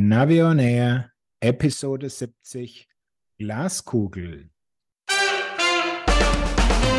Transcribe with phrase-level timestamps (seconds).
[0.00, 1.10] Navi on Air,
[1.40, 2.86] Episode 70,
[3.36, 4.48] Glaskugel.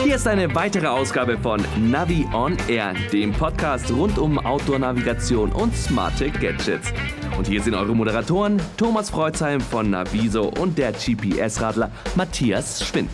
[0.03, 5.73] Hier ist eine weitere Ausgabe von Navi on Air, dem Podcast rund um Outdoor-Navigation und
[5.73, 6.91] smarte Gadgets.
[7.37, 13.11] Und hier sind eure Moderatoren Thomas Freuzheim von Naviso und der GPS-Radler Matthias Schwind.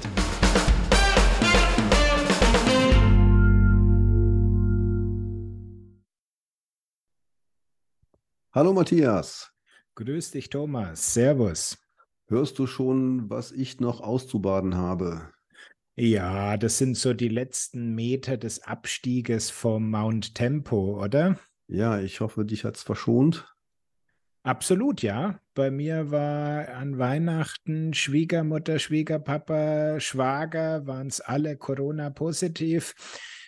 [8.51, 9.54] Hallo Matthias.
[9.95, 11.13] Grüß dich, Thomas.
[11.13, 11.77] Servus.
[12.27, 15.31] Hörst du schon, was ich noch auszubaden habe?
[15.95, 21.39] Ja, das sind so die letzten Meter des Abstieges vom Mount Tempo, oder?
[21.67, 23.45] Ja, ich hoffe, dich hat's verschont.
[24.43, 25.39] Absolut, ja.
[25.53, 32.93] Bei mir war an Weihnachten Schwiegermutter, Schwiegerpapa, Schwager, waren es alle Corona-positiv.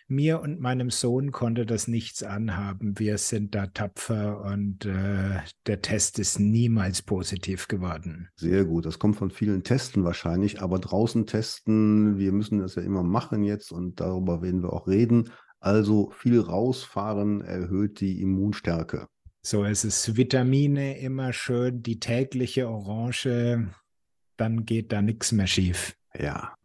[0.10, 2.98] Mir und meinem Sohn konnte das nichts anhaben.
[2.98, 8.30] Wir sind da tapfer und äh, der Test ist niemals positiv geworden.
[8.38, 8.86] Sehr gut.
[8.86, 13.44] Das kommt von vielen Testen wahrscheinlich, aber draußen testen, wir müssen das ja immer machen
[13.44, 15.30] jetzt und darüber werden wir auch reden.
[15.60, 19.08] Also viel rausfahren erhöht die Immunstärke.
[19.42, 20.16] So ist es.
[20.16, 23.68] Vitamine immer schön, die tägliche Orange,
[24.38, 25.96] dann geht da nichts mehr schief.
[26.18, 26.57] Ja,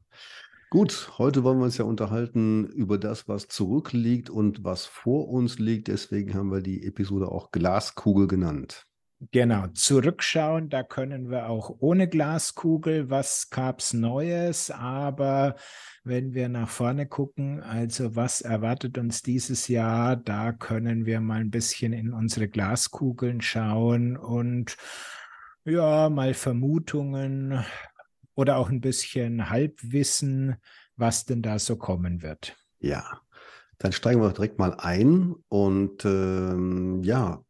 [0.73, 5.59] Gut, heute wollen wir uns ja unterhalten über das, was zurückliegt und was vor uns
[5.59, 5.89] liegt.
[5.89, 8.87] Deswegen haben wir die Episode auch Glaskugel genannt.
[9.33, 15.57] Genau, zurückschauen, da können wir auch ohne Glaskugel, was gab's Neues, aber
[16.05, 21.41] wenn wir nach vorne gucken, also was erwartet uns dieses Jahr, da können wir mal
[21.41, 24.79] ein bisschen in unsere Glaskugeln schauen und
[25.65, 27.63] ja, mal Vermutungen
[28.35, 30.57] oder auch ein bisschen Halbwissen,
[30.97, 32.57] was denn da so kommen wird.
[32.81, 33.21] Ja,
[33.79, 37.45] dann steigen wir direkt mal ein und ähm, ja,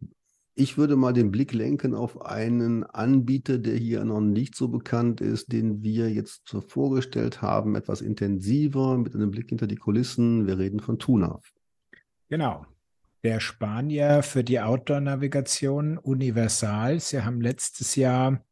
[0.54, 5.20] ich würde mal den Blick lenken auf einen Anbieter, der hier noch nicht so bekannt
[5.20, 10.46] ist, den wir jetzt vorgestellt haben, etwas intensiver mit einem Blick hinter die Kulissen.
[10.46, 11.52] Wir reden von Tunaf.
[12.28, 12.66] Genau.
[13.22, 17.00] Der Spanier für die Outdoor-Navigation Universal.
[17.00, 18.44] Sie haben letztes Jahr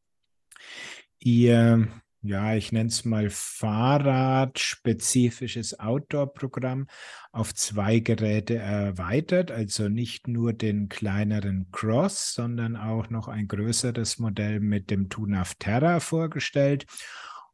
[1.18, 1.88] ihr
[2.22, 6.86] ja, ich nenne es mal Fahrrad-spezifisches Outdoor-Programm
[7.32, 14.18] auf zwei Geräte erweitert, also nicht nur den kleineren Cross, sondern auch noch ein größeres
[14.18, 16.84] Modell mit dem Tunaf Terra vorgestellt.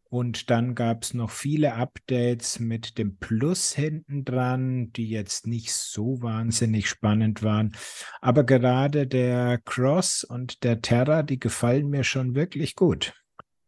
[0.08, 5.72] Und dann gab es noch viele Updates mit dem Plus hinten dran, die jetzt nicht
[5.72, 7.76] so wahnsinnig spannend waren.
[8.20, 13.14] Aber gerade der Cross und der Terra, die gefallen mir schon wirklich gut.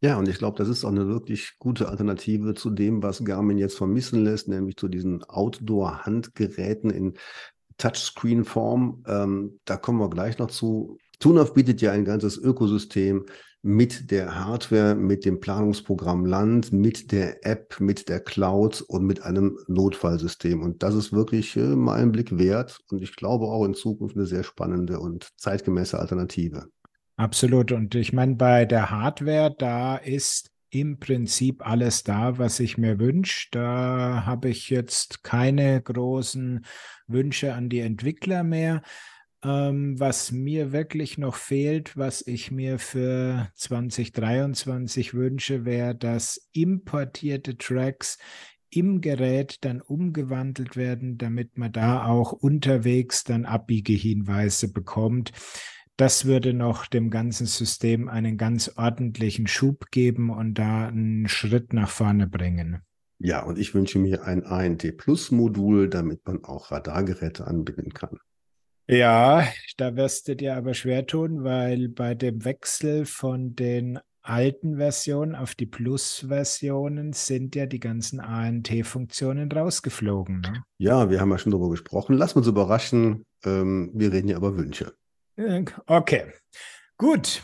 [0.00, 3.58] Ja, und ich glaube, das ist auch eine wirklich gute Alternative zu dem, was Garmin
[3.58, 7.14] jetzt vermissen lässt, nämlich zu diesen Outdoor-Handgeräten in
[7.78, 9.04] Touchscreen-Form.
[9.08, 10.98] Ähm, da kommen wir gleich noch zu.
[11.18, 13.26] Tunaf bietet ja ein ganzes Ökosystem
[13.62, 19.22] mit der Hardware, mit dem Planungsprogramm Land, mit der App, mit der Cloud und mit
[19.22, 20.62] einem Notfallsystem.
[20.62, 24.16] Und das ist wirklich äh, mal einen Blick wert und ich glaube auch in Zukunft
[24.16, 26.68] eine sehr spannende und zeitgemäße Alternative.
[27.18, 27.72] Absolut.
[27.72, 33.00] Und ich meine, bei der Hardware, da ist im Prinzip alles da, was ich mir
[33.00, 33.48] wünsche.
[33.50, 36.64] Da habe ich jetzt keine großen
[37.08, 38.82] Wünsche an die Entwickler mehr.
[39.42, 47.56] Ähm, was mir wirklich noch fehlt, was ich mir für 2023 wünsche, wäre, dass importierte
[47.56, 48.18] Tracks
[48.70, 55.32] im Gerät dann umgewandelt werden, damit man da auch unterwegs dann Abbiegehinweise bekommt.
[55.98, 61.72] Das würde noch dem ganzen System einen ganz ordentlichen Schub geben und da einen Schritt
[61.72, 62.82] nach vorne bringen.
[63.18, 68.16] Ja, und ich wünsche mir ein ANT Plus Modul, damit man auch Radargeräte anbinden kann.
[68.86, 69.44] Ja,
[69.76, 75.34] da wirst du dir aber schwer tun, weil bei dem Wechsel von den alten Versionen
[75.34, 80.42] auf die Plus-Versionen sind ja die ganzen ANT-Funktionen rausgeflogen.
[80.42, 80.62] Ne?
[80.78, 82.14] Ja, wir haben ja schon darüber gesprochen.
[82.14, 83.26] Lass uns überraschen.
[83.44, 84.92] Ähm, wir reden ja über Wünsche.
[85.86, 86.24] Okay,
[86.96, 87.42] gut.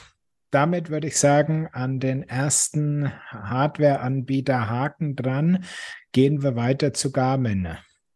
[0.50, 5.64] Damit würde ich sagen, an den ersten Hardware-Anbieter Haken dran.
[6.12, 7.68] Gehen wir weiter zu Garmin.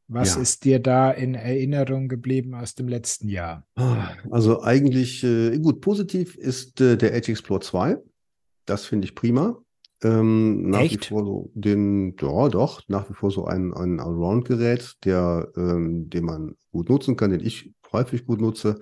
[0.07, 0.43] Was ja.
[0.43, 3.67] ist dir da in Erinnerung geblieben aus dem letzten Jahr?
[4.31, 7.99] Also eigentlich äh, gut, positiv ist äh, der Edge Explore 2.
[8.67, 9.59] Das finde ich prima.
[10.03, 11.07] Ähm, nach Echt?
[11.07, 16.09] wie vor so den, ja doch, nach wie vor so ein, ein Allround-Gerät, der, ähm,
[16.09, 18.79] den man gut nutzen kann, den ich häufig gut nutze.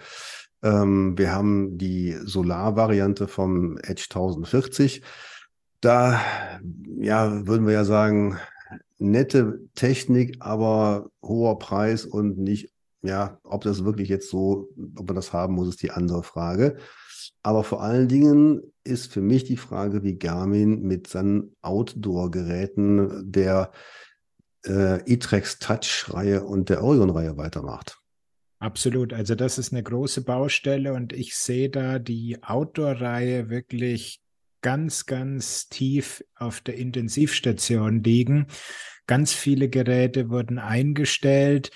[0.67, 5.03] Ähm, wir haben die Solar-Variante vom Edge 1040.
[5.81, 6.21] Da,
[6.99, 8.39] ja, würden wir ja sagen,
[8.99, 12.73] nette Technik, aber hoher Preis und nicht,
[13.03, 16.79] ja, ob das wirklich jetzt so, ob man das haben muss, ist die andere Frage.
[17.43, 23.71] Aber vor allen Dingen ist für mich die Frage, wie Garmin mit seinen Outdoor-Geräten der
[24.67, 28.01] äh, E-Trex Touch-Reihe und der Orion-Reihe weitermacht.
[28.67, 29.13] Absolut.
[29.13, 34.21] Also das ist eine große Baustelle und ich sehe da die Outdoor-Reihe wirklich
[34.61, 38.49] ganz, ganz tief auf der Intensivstation liegen.
[39.07, 41.71] Ganz viele Geräte wurden eingestellt.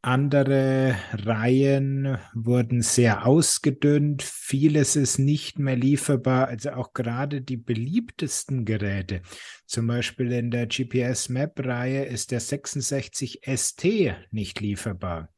[0.00, 4.22] Andere Reihen wurden sehr ausgedünnt.
[4.22, 6.46] Vieles ist nicht mehr lieferbar.
[6.46, 9.22] Also auch gerade die beliebtesten Geräte,
[9.66, 13.88] zum Beispiel in der GPS Map Reihe ist der 66 ST
[14.30, 15.30] nicht lieferbar.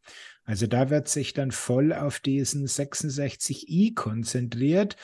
[0.50, 4.97] Also da wird sich dann voll auf diesen 66i konzentriert.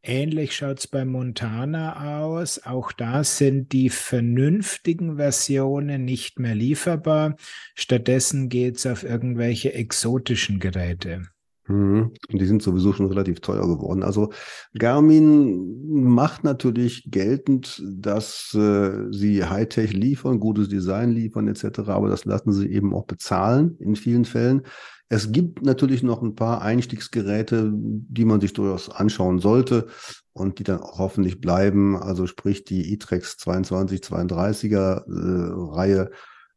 [0.00, 2.64] Ähnlich schaut es bei Montana aus.
[2.64, 7.34] Auch da sind die vernünftigen Versionen nicht mehr lieferbar.
[7.74, 11.22] Stattdessen geht es auf irgendwelche exotischen Geräte.
[11.68, 12.12] Mhm.
[12.30, 14.02] Und die sind sowieso schon relativ teuer geworden.
[14.02, 14.30] Also
[14.78, 22.24] Garmin macht natürlich geltend, dass äh, sie Hightech liefern, gutes Design liefern etc., aber das
[22.24, 24.62] lassen sie eben auch bezahlen in vielen Fällen.
[25.08, 29.86] Es gibt natürlich noch ein paar Einstiegsgeräte, die man sich durchaus anschauen sollte
[30.32, 31.96] und die dann auch hoffentlich bleiben.
[31.96, 36.10] Also sprich die e-Trex 2232er äh, Reihe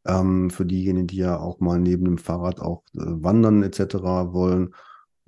[0.04, 3.94] ähm, für diejenigen, die ja auch mal neben dem Fahrrad auch äh, wandern etc.
[4.32, 4.74] wollen.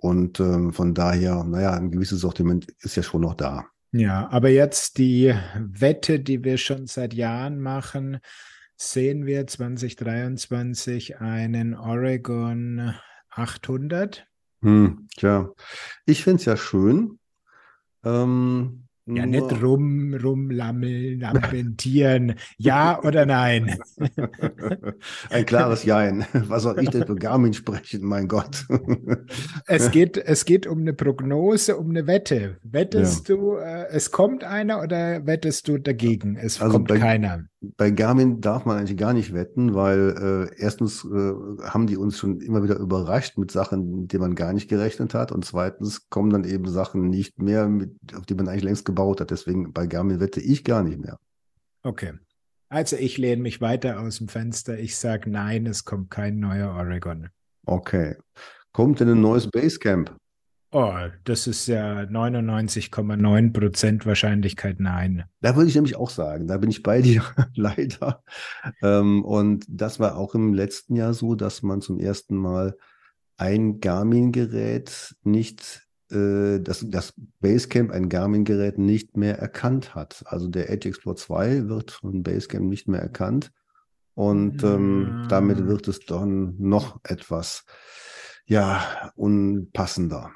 [0.02, 3.66] Und ähm, von daher, naja, ein gewisses Sortiment ist ja schon noch da.
[3.92, 8.18] Ja, aber jetzt die Wette, die wir schon seit Jahren machen,
[8.76, 12.94] sehen wir 2023 einen Oregon
[13.30, 14.26] 800.
[14.62, 15.52] Hm, tja,
[16.04, 17.20] ich finde es ja schön.
[18.04, 22.34] Ähm, ja, nicht rum, rumlammeln, lamentieren.
[22.56, 23.78] ja oder nein?
[25.30, 26.24] Ein klares Jein.
[26.32, 28.66] Was soll ich denn für Garmin sprechen, mein Gott?
[29.66, 32.58] es, geht, es geht um eine Prognose, um eine Wette.
[32.62, 33.36] Wettest ja.
[33.36, 36.36] du, äh, es kommt einer oder wettest du dagegen?
[36.36, 37.44] Es also kommt keiner.
[37.76, 41.32] Bei Garmin darf man eigentlich gar nicht wetten, weil äh, erstens äh,
[41.62, 45.14] haben die uns schon immer wieder überrascht mit Sachen, mit denen man gar nicht gerechnet
[45.14, 45.30] hat.
[45.30, 49.20] Und zweitens kommen dann eben Sachen nicht mehr, mit, auf die man eigentlich längst gebaut
[49.20, 49.30] hat.
[49.30, 51.18] Deswegen bei Garmin wette ich gar nicht mehr.
[51.84, 52.14] Okay.
[52.68, 54.78] Also ich lehne mich weiter aus dem Fenster.
[54.78, 57.28] Ich sage nein, es kommt kein neuer Oregon.
[57.66, 58.16] Okay.
[58.72, 60.16] Kommt denn ein neues Basecamp?
[60.74, 65.24] Oh, das ist ja 99,9 Prozent Wahrscheinlichkeit nein.
[65.42, 67.22] Da würde ich nämlich auch sagen, da bin ich bei dir,
[67.54, 68.24] leider.
[68.82, 72.74] Ähm, und das war auch im letzten Jahr so, dass man zum ersten Mal
[73.36, 80.22] ein Garmin-Gerät nicht, äh, das, das Basecamp ein Garmin-Gerät nicht mehr erkannt hat.
[80.24, 83.52] Also der Edge Explorer 2 wird von Basecamp nicht mehr erkannt.
[84.14, 85.26] Und ähm, ja.
[85.28, 87.66] damit wird es dann noch etwas,
[88.46, 90.30] ja, unpassender.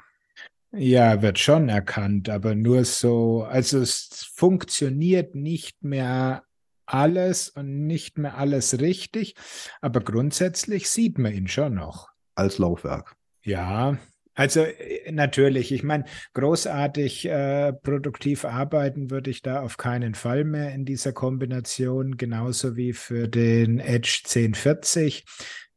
[0.71, 6.43] Ja, wird schon erkannt, aber nur so, also es funktioniert nicht mehr
[6.85, 9.35] alles und nicht mehr alles richtig,
[9.81, 12.09] aber grundsätzlich sieht man ihn schon noch.
[12.35, 13.15] Als Laufwerk.
[13.43, 13.97] Ja,
[14.37, 20.43] also äh, natürlich, ich meine, großartig äh, produktiv arbeiten würde ich da auf keinen Fall
[20.43, 25.25] mehr in dieser Kombination, genauso wie für den Edge 1040,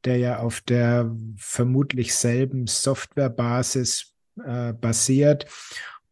[0.05, 5.47] der ja auf der vermutlich selben Softwarebasis äh, basiert.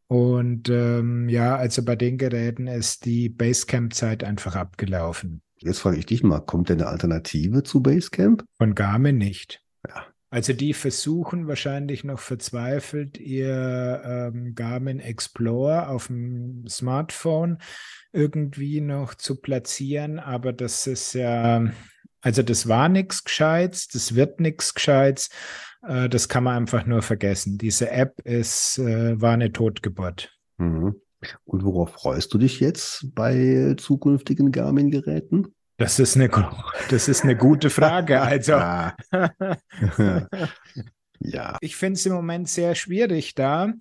[0.09, 5.43] Und ähm, ja, also bei den Geräten ist die Basecamp-Zeit einfach abgelaufen.
[5.59, 8.45] Jetzt frage ich dich mal, kommt denn eine Alternative zu Basecamp?
[8.57, 9.63] Von Garmin nicht.
[9.87, 10.07] Ja.
[10.31, 17.59] Also die versuchen wahrscheinlich noch verzweifelt ihr ähm, Garmin Explorer auf dem Smartphone
[18.13, 21.71] irgendwie noch zu platzieren, aber das ist ja,
[22.21, 25.31] also das war nichts Gescheites, das wird nichts Gescheites.
[25.83, 27.59] Äh, das kann man einfach nur vergessen.
[27.59, 30.33] Diese App ist, äh, war eine Totgeburt.
[30.59, 30.95] Mhm.
[31.45, 35.55] Und worauf freust du dich jetzt bei zukünftigen Garmin-Geräten?
[35.77, 36.29] Das ist eine,
[36.91, 38.21] das ist eine gute Frage.
[38.21, 38.53] Also,
[41.21, 41.57] ja.
[41.61, 43.73] Ich finde es im Moment sehr schwierig da,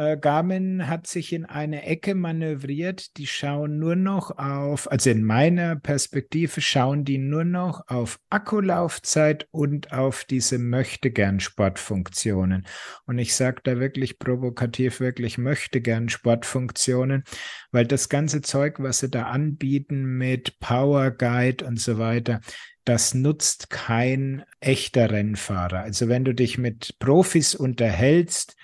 [0.00, 3.18] äh, Garmin hat sich in eine Ecke manövriert.
[3.18, 9.46] Die schauen nur noch auf, also in meiner Perspektive schauen die nur noch auf Akkulaufzeit
[9.50, 12.66] und auf diese möchtegern Sportfunktionen.
[13.04, 17.24] Und ich sage da wirklich provokativ, wirklich möchtegern Sportfunktionen,
[17.70, 22.40] weil das ganze Zeug, was sie da anbieten mit Power Guide und so weiter,
[22.84, 25.80] das nutzt kein echter Rennfahrer.
[25.80, 28.56] Also wenn du dich mit Profis unterhältst,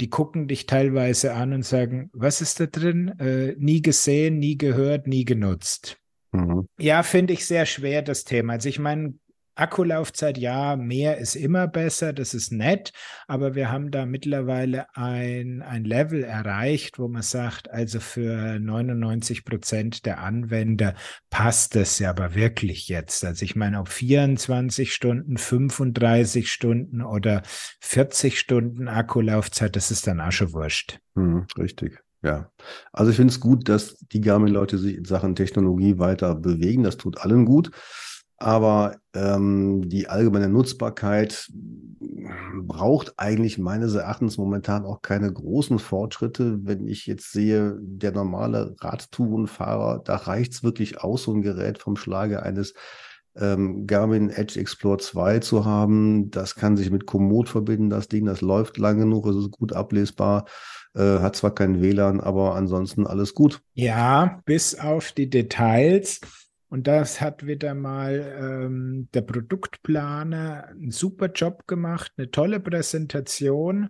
[0.00, 3.08] die gucken dich teilweise an und sagen, was ist da drin?
[3.18, 5.98] Äh, nie gesehen, nie gehört, nie genutzt.
[6.32, 6.68] Mhm.
[6.78, 8.54] Ja, finde ich sehr schwer, das Thema.
[8.54, 9.14] Also ich meine,
[9.58, 12.92] Akkulaufzeit, ja, mehr ist immer besser, das ist nett,
[13.26, 19.44] aber wir haben da mittlerweile ein, ein Level erreicht, wo man sagt, also für 99
[19.44, 20.94] Prozent der Anwender
[21.30, 23.24] passt das ja aber wirklich jetzt.
[23.24, 27.42] Also ich meine, ob 24 Stunden, 35 Stunden oder
[27.80, 31.00] 40 Stunden Akkulaufzeit, das ist dann auch schon wurscht.
[31.14, 32.00] Hm, richtig.
[32.22, 32.50] Ja,
[32.92, 36.82] also ich finde es gut, dass die Garmin-Leute sich in Sachen Technologie weiter bewegen.
[36.82, 37.70] Das tut allen gut.
[38.38, 41.50] Aber ähm, die allgemeine Nutzbarkeit
[42.62, 46.60] braucht eigentlich meines Erachtens momentan auch keine großen Fortschritte.
[46.62, 51.78] Wenn ich jetzt sehe, der normale Radtourenfahrer, da reicht es wirklich aus, so ein Gerät
[51.78, 52.74] vom Schlage eines
[53.36, 56.30] ähm, Garmin Edge Explore 2 zu haben.
[56.30, 59.72] Das kann sich mit Komoot verbinden, das Ding, das läuft lang genug, es ist gut
[59.72, 60.46] ablesbar.
[60.94, 63.60] Äh, hat zwar kein WLAN, aber ansonsten alles gut.
[63.74, 66.20] Ja, bis auf die Details.
[66.68, 73.88] Und das hat wieder mal ähm, der Produktplaner einen super Job gemacht, eine tolle Präsentation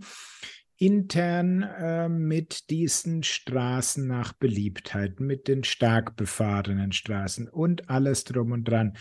[0.77, 8.53] intern äh, mit diesen Straßen nach Beliebtheit, mit den stark befahrenen Straßen und alles drum
[8.53, 8.97] und dran.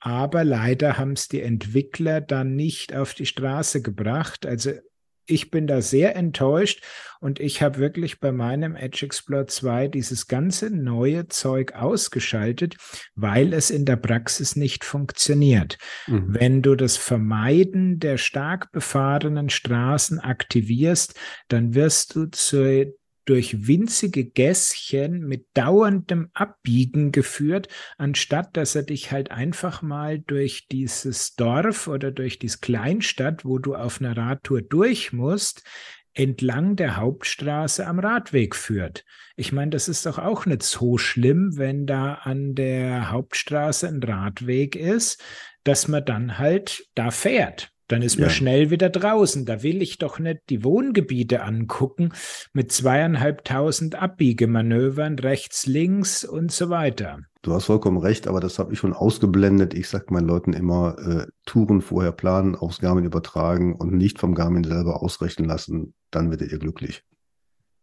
[0.00, 4.46] Aber leider haben es die Entwickler dann nicht auf die Straße gebracht.
[4.46, 4.72] Also
[5.26, 6.82] ich bin da sehr enttäuscht
[7.20, 12.76] und ich habe wirklich bei meinem Edge Explorer 2 dieses ganze neue Zeug ausgeschaltet,
[13.14, 15.78] weil es in der Praxis nicht funktioniert.
[16.06, 16.26] Mhm.
[16.28, 21.14] Wenn du das Vermeiden der stark befahrenen Straßen aktivierst,
[21.48, 22.92] dann wirst du zu
[23.24, 30.66] durch winzige Gässchen mit dauerndem Abbiegen geführt, anstatt dass er dich halt einfach mal durch
[30.70, 35.62] dieses Dorf oder durch diese Kleinstadt, wo du auf einer Radtour durch musst,
[36.14, 39.04] entlang der Hauptstraße am Radweg führt.
[39.36, 44.02] Ich meine, das ist doch auch nicht so schlimm, wenn da an der Hauptstraße ein
[44.02, 45.22] Radweg ist,
[45.64, 47.71] dass man dann halt da fährt.
[47.92, 48.34] Dann ist man ja.
[48.34, 49.44] schnell wieder draußen.
[49.44, 52.14] Da will ich doch nicht die Wohngebiete angucken
[52.54, 57.18] mit zweieinhalbtausend Abbiegemanövern rechts, links und so weiter.
[57.42, 59.74] Du hast vollkommen recht, aber das habe ich schon ausgeblendet.
[59.74, 64.34] Ich sage meinen Leuten immer, äh, Touren vorher planen, aufs Garmin übertragen und nicht vom
[64.34, 65.92] Garmin selber ausrechnen lassen.
[66.10, 67.02] Dann werdet ihr glücklich.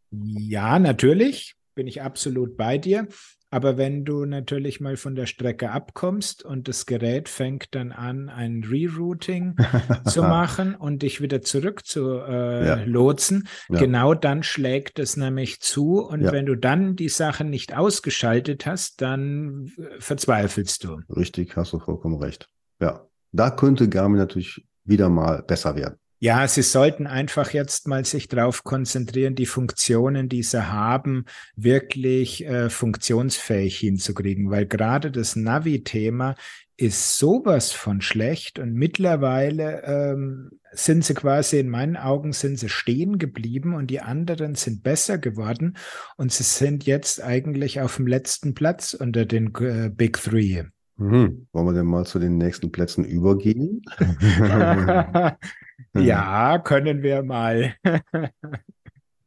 [0.09, 3.07] Ja, natürlich bin ich absolut bei dir.
[3.51, 8.29] Aber wenn du natürlich mal von der Strecke abkommst und das Gerät fängt dann an,
[8.29, 9.55] ein Rerouting
[10.05, 12.83] zu machen und dich wieder zurück zu äh, ja.
[12.85, 13.79] lotsen, ja.
[13.79, 15.99] genau dann schlägt es nämlich zu.
[15.99, 16.31] Und ja.
[16.31, 20.99] wenn du dann die Sachen nicht ausgeschaltet hast, dann verzweifelst du.
[21.09, 22.47] Richtig, hast du vollkommen recht.
[22.79, 25.97] Ja, da könnte Garmin natürlich wieder mal besser werden.
[26.21, 32.45] Ja, sie sollten einfach jetzt mal sich darauf konzentrieren, die Funktionen, die sie haben, wirklich
[32.45, 36.35] äh, funktionsfähig hinzukriegen, weil gerade das Navi-Thema
[36.75, 42.69] ist sowas von schlecht und mittlerweile ähm, sind sie quasi in meinen Augen sind sie
[42.69, 45.77] stehen geblieben und die anderen sind besser geworden
[46.17, 50.63] und sie sind jetzt eigentlich auf dem letzten Platz unter den äh, Big Three.
[50.97, 51.47] Mhm.
[51.53, 53.81] Wollen wir denn mal zu den nächsten Plätzen übergehen?
[55.95, 57.75] ja, können wir mal.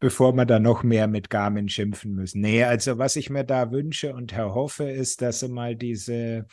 [0.03, 2.41] bevor wir da noch mehr mit Garmin schimpfen müssen.
[2.41, 6.47] Nee, also was ich mir da wünsche und erhoffe, ist, dass sie mal diese,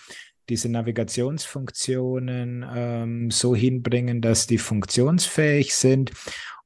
[0.49, 6.11] diese Navigationsfunktionen ähm, so hinbringen, dass die funktionsfähig sind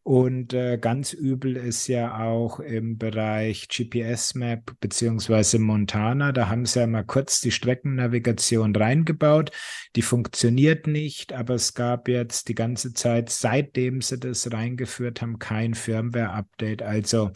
[0.03, 6.33] und äh, ganz übel ist ja auch im Bereich GPS-Map beziehungsweise Montana.
[6.33, 9.51] Da haben sie ja mal kurz die Streckennavigation reingebaut.
[9.95, 15.39] Die funktioniert nicht, aber es gab jetzt die ganze Zeit, seitdem sie das reingeführt haben,
[15.39, 16.81] kein Firmware-Update.
[16.81, 17.31] Also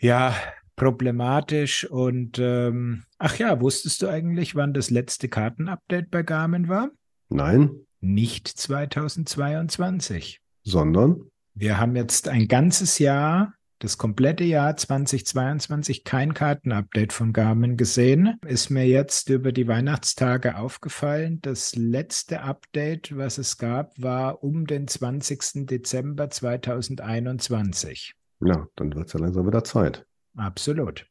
[0.00, 0.34] ja,
[0.74, 1.88] problematisch.
[1.88, 6.90] Und ähm, ach ja, wusstest du eigentlich, wann das letzte Kartenupdate bei Garmin war?
[7.28, 7.70] Nein.
[8.00, 10.40] Nicht 2022.
[10.64, 11.30] Sondern?
[11.54, 18.38] Wir haben jetzt ein ganzes Jahr, das komplette Jahr 2022, kein Kartenupdate von Garmin gesehen.
[18.46, 21.40] Ist mir jetzt über die Weihnachtstage aufgefallen.
[21.42, 25.66] Das letzte Update, was es gab, war um den 20.
[25.66, 28.14] Dezember 2021.
[28.40, 30.06] Ja, dann wird es ja langsam wieder Zeit.
[30.36, 31.06] Absolut.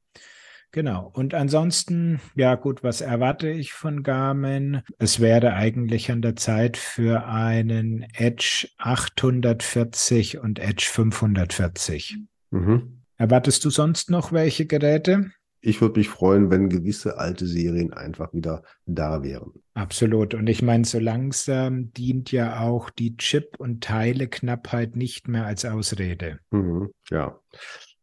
[0.71, 1.11] Genau.
[1.13, 4.81] Und ansonsten, ja gut, was erwarte ich von Garmin?
[4.99, 12.19] Es wäre eigentlich an der Zeit für einen Edge 840 und Edge 540.
[12.51, 13.01] Mhm.
[13.17, 15.31] Erwartest du sonst noch welche Geräte?
[15.63, 19.51] Ich würde mich freuen, wenn gewisse alte Serien einfach wieder da wären.
[19.75, 20.33] Absolut.
[20.33, 25.65] Und ich meine, so langsam dient ja auch die Chip- und Teileknappheit nicht mehr als
[25.65, 26.39] Ausrede.
[26.49, 27.39] Mhm, ja.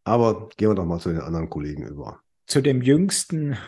[0.05, 3.59] Aber gehen wir doch mal zu den anderen Kollegen über zu dem jüngsten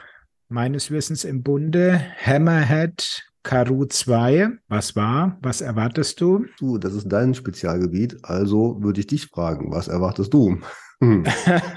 [0.49, 4.49] meines Wissens im Bunde, Hammerhead Karoo 2.
[4.69, 5.39] Was war?
[5.43, 6.47] Was erwartest du?
[6.59, 10.59] Du, das ist dein Spezialgebiet, also würde ich dich fragen, was erwartest du?
[11.03, 11.25] Hm.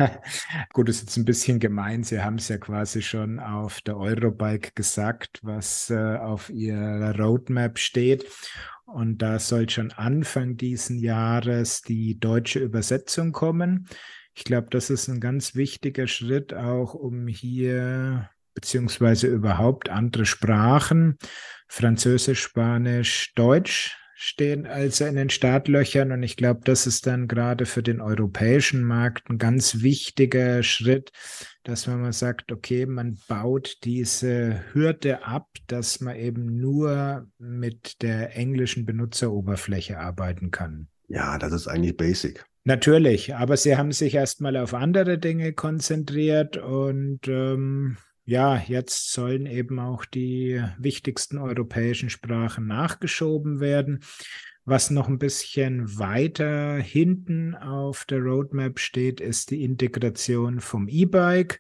[0.74, 2.04] Gut, ist jetzt ein bisschen gemein.
[2.04, 7.80] Sie haben es ja quasi schon auf der Eurobike gesagt, was äh, auf ihrer Roadmap
[7.80, 8.26] steht.
[8.86, 13.88] Und da soll schon Anfang diesen Jahres die deutsche Übersetzung kommen.
[14.36, 21.18] Ich glaube, das ist ein ganz wichtiger Schritt auch, um hier beziehungsweise überhaupt andere Sprachen,
[21.68, 27.66] Französisch, Spanisch, Deutsch stehen also in den Startlöchern und ich glaube, das ist dann gerade
[27.66, 31.12] für den europäischen Markt ein ganz wichtiger Schritt,
[31.64, 38.02] dass man mal sagt, okay, man baut diese Hürde ab, dass man eben nur mit
[38.02, 40.88] der englischen Benutzeroberfläche arbeiten kann.
[41.10, 42.46] Ja, das ist eigentlich basic.
[42.66, 49.46] Natürlich, aber sie haben sich erstmal auf andere Dinge konzentriert und ähm, ja, jetzt sollen
[49.46, 54.00] eben auch die wichtigsten europäischen Sprachen nachgeschoben werden.
[54.64, 61.60] Was noch ein bisschen weiter hinten auf der Roadmap steht, ist die Integration vom E-Bike.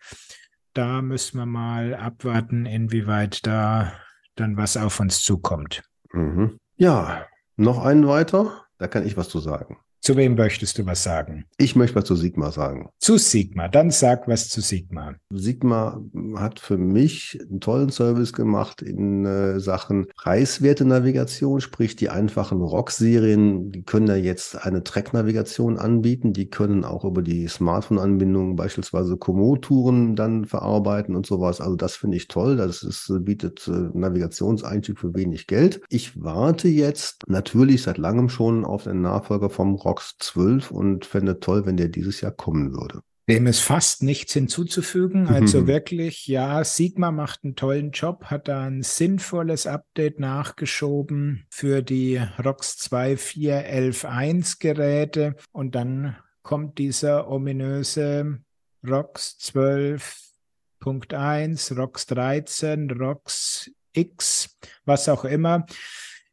[0.74, 3.92] Da müssen wir mal abwarten, inwieweit da
[4.36, 5.84] dann was auf uns zukommt.
[6.14, 6.58] Mhm.
[6.78, 9.78] Ja, noch einen weiter, da kann ich was zu sagen.
[10.04, 11.46] Zu wem möchtest du was sagen?
[11.58, 12.90] Ich möchte was zu Sigma sagen.
[13.00, 15.14] Zu Sigma, dann sag was zu Sigma.
[15.30, 16.02] Sigma
[16.36, 22.62] hat für mich einen tollen Service gemacht in äh, Sachen preiswerte Navigation, sprich die einfachen
[22.62, 29.16] ROC-Serien, die können ja jetzt eine Track-Navigation anbieten, die können auch über die Smartphone-Anbindung beispielsweise
[29.16, 31.62] Komoot-Touren dann verarbeiten und sowas.
[31.62, 35.80] Also das finde ich toll, das ist, bietet äh, Navigationseinstieg für wenig Geld.
[35.88, 41.06] Ich warte jetzt natürlich seit langem schon auf den Nachfolger vom ROC Box 12 und
[41.06, 43.02] fände toll, wenn der dieses Jahr kommen würde.
[43.30, 45.28] Dem ist fast nichts hinzuzufügen.
[45.28, 45.68] Also mhm.
[45.68, 52.20] wirklich, ja, Sigma macht einen tollen Job, hat da ein sinnvolles Update nachgeschoben für die
[52.44, 58.40] ROX 2.4.11.1 Geräte und dann kommt dieser ominöse
[58.84, 65.68] ROX 12.1, ROX 13, ROX X, was auch immer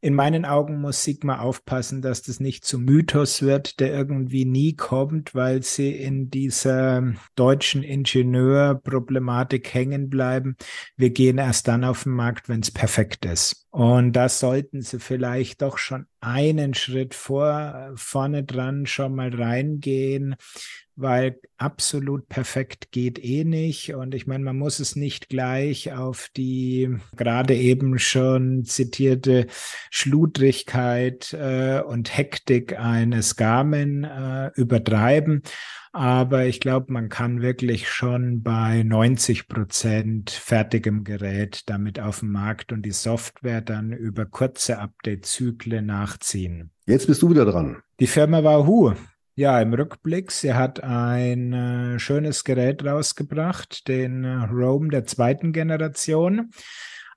[0.03, 4.75] in meinen Augen muss Sigma aufpassen, dass das nicht zum Mythos wird, der irgendwie nie
[4.75, 10.57] kommt, weil sie in dieser deutschen Ingenieurproblematik hängen bleiben.
[10.97, 13.67] Wir gehen erst dann auf den Markt, wenn es perfekt ist.
[13.71, 20.35] Und da sollten sie vielleicht doch schon einen Schritt vor, vorne dran schon mal reingehen,
[21.01, 23.95] weil absolut perfekt geht eh nicht.
[23.95, 29.47] Und ich meine, man muss es nicht gleich auf die gerade eben schon zitierte
[29.91, 35.43] Schludrigkeit äh, und Hektik eines Garmin äh, übertreiben.
[35.93, 42.31] Aber ich glaube, man kann wirklich schon bei 90 Prozent fertigem Gerät damit auf dem
[42.31, 46.71] Markt und die Software dann über kurze Update-Zyklen nachziehen.
[46.87, 47.79] Jetzt bist du wieder dran.
[47.99, 48.95] Die Firma Wahoo
[49.40, 55.55] ja, im Rückblick, sie hat ein äh, schönes Gerät rausgebracht, den äh, Roam der zweiten
[55.55, 56.50] Generation.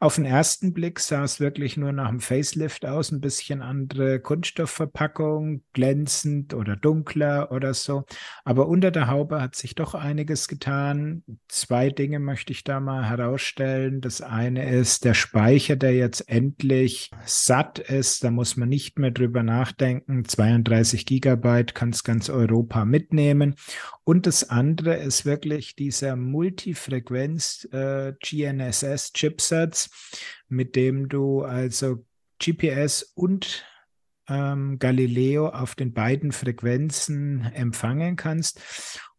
[0.03, 4.19] Auf den ersten Blick sah es wirklich nur nach einem Facelift aus, ein bisschen andere
[4.19, 8.03] Kunststoffverpackung, glänzend oder dunkler oder so.
[8.43, 11.23] Aber unter der Haube hat sich doch einiges getan.
[11.47, 14.01] Zwei Dinge möchte ich da mal herausstellen.
[14.01, 18.25] Das eine ist der Speicher, der jetzt endlich satt ist.
[18.25, 20.25] Da muss man nicht mehr drüber nachdenken.
[20.25, 23.55] 32 Gigabyte kann es ganz Europa mitnehmen.
[24.03, 28.11] Und das andere ist wirklich dieser Multifrequenz äh,
[30.47, 32.05] mit dem du also
[32.39, 33.65] GPS und
[34.27, 38.61] ähm, Galileo auf den beiden Frequenzen empfangen kannst.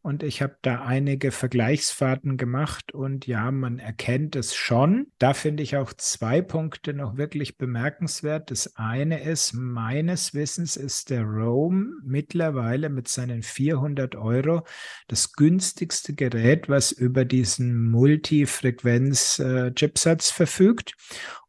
[0.04, 5.06] Und ich habe da einige Vergleichsfahrten gemacht und ja, man erkennt es schon.
[5.18, 8.50] Da finde ich auch zwei Punkte noch wirklich bemerkenswert.
[8.50, 14.66] Das eine ist, meines Wissens ist der Roam mittlerweile mit seinen 400 Euro
[15.08, 20.92] das günstigste Gerät, was über diesen Multifrequenz-Chipsatz äh, verfügt.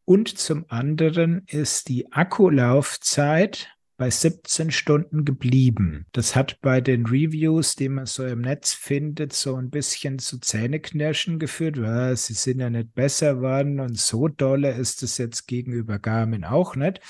[0.06, 6.06] Und zum anderen ist die Akkulaufzeit bei 17 Stunden geblieben.
[6.12, 10.38] Das hat bei den Reviews, die man so im Netz findet, so ein bisschen zu
[10.38, 11.76] Zähneknirschen geführt.
[11.76, 16.44] Ja, sie sind ja nicht besser worden und so dolle ist es jetzt gegenüber Garmin
[16.44, 17.00] auch nicht.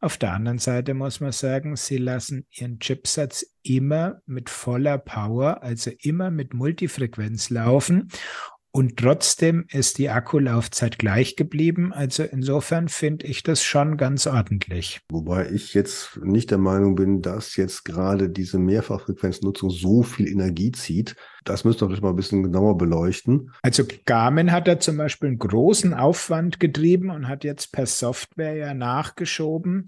[0.00, 5.62] Auf der anderen Seite muss man sagen, sie lassen ihren Chipsatz immer mit voller Power,
[5.62, 8.08] also immer mit Multifrequenz laufen
[8.76, 11.94] und trotzdem ist die Akkulaufzeit gleich geblieben.
[11.94, 15.00] Also insofern finde ich das schon ganz ordentlich.
[15.08, 20.72] Wobei ich jetzt nicht der Meinung bin, dass jetzt gerade diese Mehrfachfrequenznutzung so viel Energie
[20.72, 21.16] zieht.
[21.44, 23.50] Das müsste wir mal ein bisschen genauer beleuchten.
[23.62, 28.56] Also Garmin hat da zum Beispiel einen großen Aufwand getrieben und hat jetzt per Software
[28.56, 29.86] ja nachgeschoben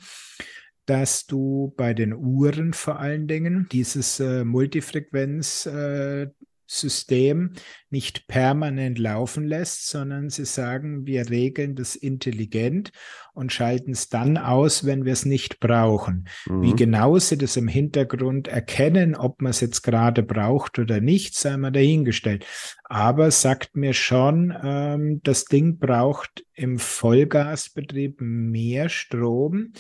[0.87, 6.29] dass du bei den Uhren vor allen Dingen dieses äh, Multifrequenz äh,
[6.71, 7.55] System
[7.89, 12.93] nicht permanent laufen lässt, sondern sie sagen, wir regeln das intelligent
[13.33, 16.29] und schalten es dann aus, wenn wir es nicht brauchen.
[16.47, 16.63] Mhm.
[16.63, 21.35] Wie genau sie das im Hintergrund erkennen, ob man es jetzt gerade braucht oder nicht,
[21.35, 22.45] sei mal dahingestellt.
[22.85, 29.73] Aber sagt mir schon, ähm, das Ding braucht im Vollgasbetrieb mehr Strom.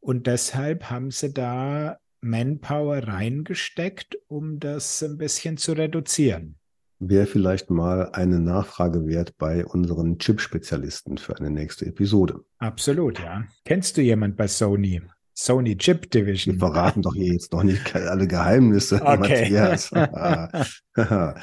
[0.00, 6.56] Und deshalb haben sie da Manpower reingesteckt, um das ein bisschen zu reduzieren.
[6.98, 12.40] Wäre vielleicht mal eine Nachfrage wert bei unseren Chip-Spezialisten für eine nächste Episode.
[12.58, 13.44] Absolut, ja.
[13.64, 15.02] Kennst du jemand bei Sony?
[15.34, 16.54] Sony Chip Division.
[16.54, 19.50] Wir verraten doch hier jetzt noch nicht alle Geheimnisse, okay.
[19.50, 19.90] Matthias.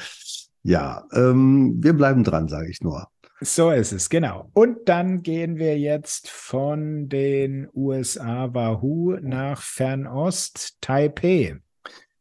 [0.64, 3.06] ja, ähm, wir bleiben dran, sage ich nur.
[3.44, 4.50] So ist es, genau.
[4.54, 11.58] Und dann gehen wir jetzt von den USA Wahoo nach Fernost Taipei.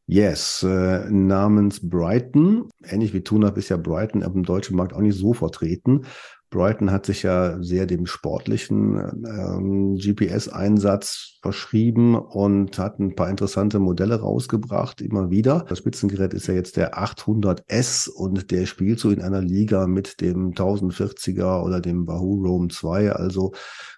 [0.06, 2.70] Yes, äh, namens Brighton.
[2.84, 6.06] Ähnlich wie Tunab ist ja Brighton aber im deutschen Markt auch nicht so vertreten.
[6.54, 13.80] Brighton hat sich ja sehr dem sportlichen ähm, GPS-Einsatz verschrieben und hat ein paar interessante
[13.80, 15.66] Modelle rausgebracht, immer wieder.
[15.68, 20.22] Das Spitzengerät ist ja jetzt der 800S und der spielt so in einer Liga mit
[20.22, 23.52] dem 1040er oder dem Wahoo Roam 2, also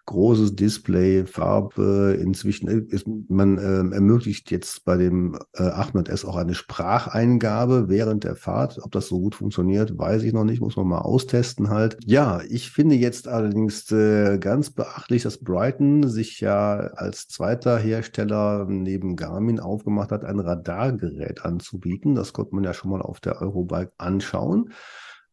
[0.05, 2.17] großes Display, Farbe.
[2.21, 8.35] Inzwischen ist, man äh, ermöglicht jetzt bei dem äh, 800S auch eine Spracheingabe während der
[8.35, 8.79] Fahrt.
[8.81, 11.97] Ob das so gut funktioniert, weiß ich noch nicht, muss man mal austesten halt.
[12.05, 18.65] Ja, ich finde jetzt allerdings äh, ganz beachtlich, dass Brighton sich ja als zweiter Hersteller
[18.67, 22.15] neben Garmin aufgemacht hat, ein Radargerät anzubieten.
[22.15, 24.71] Das konnte man ja schon mal auf der Eurobike anschauen.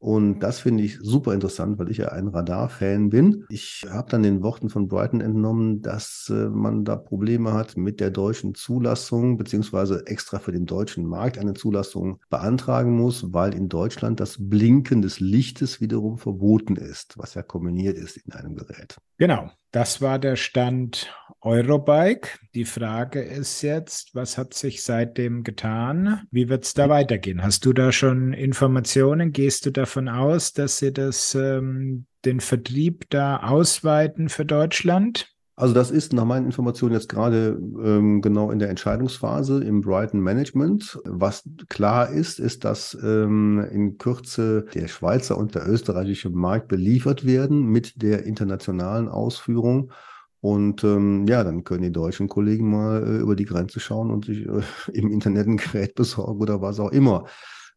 [0.02, 3.44] Und das finde ich super interessant, weil ich ja ein Radar-Fan bin.
[3.50, 8.00] Ich habe dann den Worten von Brighton entnommen, dass äh, man da Probleme hat mit
[8.00, 13.68] der deutschen Zulassung, beziehungsweise extra für den deutschen Markt eine Zulassung beantragen muss, weil in
[13.68, 18.96] Deutschland das Blinken des Lichtes wiederum verboten ist, was ja kombiniert ist in einem Gerät.
[19.18, 19.52] Genau.
[19.72, 22.28] Das war der Stand Eurobike.
[22.54, 26.26] Die Frage ist jetzt, was hat sich seitdem getan?
[26.30, 27.42] Wie wird es da weitergehen?
[27.42, 29.32] Hast du da schon Informationen?
[29.32, 35.31] Gehst du davon aus, dass sie das, ähm, den Vertrieb da ausweiten für Deutschland?
[35.62, 40.18] Also das ist nach meinen Informationen jetzt gerade ähm, genau in der Entscheidungsphase im Brighton
[40.18, 40.98] Management.
[41.04, 47.24] Was klar ist, ist, dass ähm, in Kürze der Schweizer und der österreichische Markt beliefert
[47.24, 49.92] werden mit der internationalen Ausführung.
[50.40, 54.24] Und ähm, ja, dann können die deutschen Kollegen mal äh, über die Grenze schauen und
[54.24, 57.26] sich äh, im Internet ein Gerät besorgen oder was auch immer,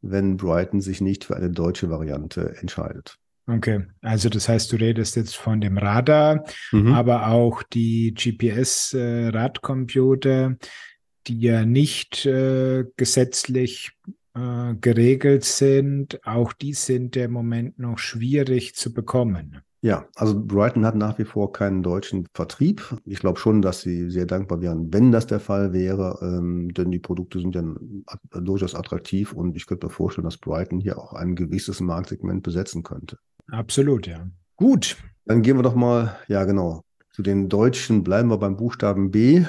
[0.02, 3.19] wenn Brighton sich nicht für eine deutsche Variante entscheidet.
[3.47, 6.93] Okay, also das heißt, du redest jetzt von dem Radar, mhm.
[6.93, 10.55] aber auch die GPS-Radcomputer, äh,
[11.27, 13.91] die ja nicht äh, gesetzlich
[14.34, 19.62] äh, geregelt sind, auch die sind im Moment noch schwierig zu bekommen.
[19.81, 22.97] Ja, also Brighton hat nach wie vor keinen deutschen Vertrieb.
[23.05, 26.89] Ich glaube schon, dass sie sehr dankbar wären, wenn das der Fall wäre, ähm, denn
[26.89, 31.13] die Produkte sind dann durchaus attraktiv und ich könnte mir vorstellen, dass Brighton hier auch
[31.13, 33.19] ein gewisses Marktsegment besetzen könnte.
[33.49, 34.27] Absolut, ja.
[34.55, 34.97] Gut.
[35.25, 39.45] Dann gehen wir doch mal, ja genau, zu den Deutschen, bleiben wir beim Buchstaben B.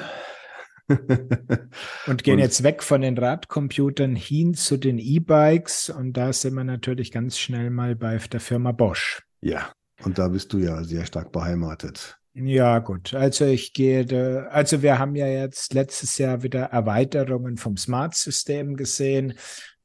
[2.07, 6.53] und gehen und, jetzt weg von den Radcomputern hin zu den E-Bikes und da sind
[6.53, 9.21] wir natürlich ganz schnell mal bei der Firma Bosch.
[9.41, 9.71] Ja,
[10.03, 12.17] und da bist du ja sehr stark beheimatet.
[12.33, 13.15] Ja, gut.
[13.15, 19.33] Also ich gehe, also wir haben ja jetzt letztes Jahr wieder Erweiterungen vom Smart-System gesehen.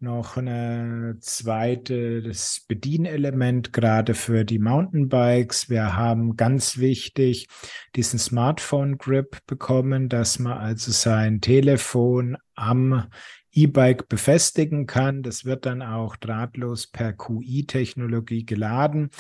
[0.02, 5.70] Noch eine zweite, das Bedienelement gerade für die Mountainbikes.
[5.70, 7.46] Wir haben ganz wichtig
[7.94, 13.04] diesen Smartphone Grip bekommen, dass man also sein Telefon am
[13.52, 15.22] E-Bike befestigen kann.
[15.22, 19.10] Das wird dann auch drahtlos per QI-Technologie geladen.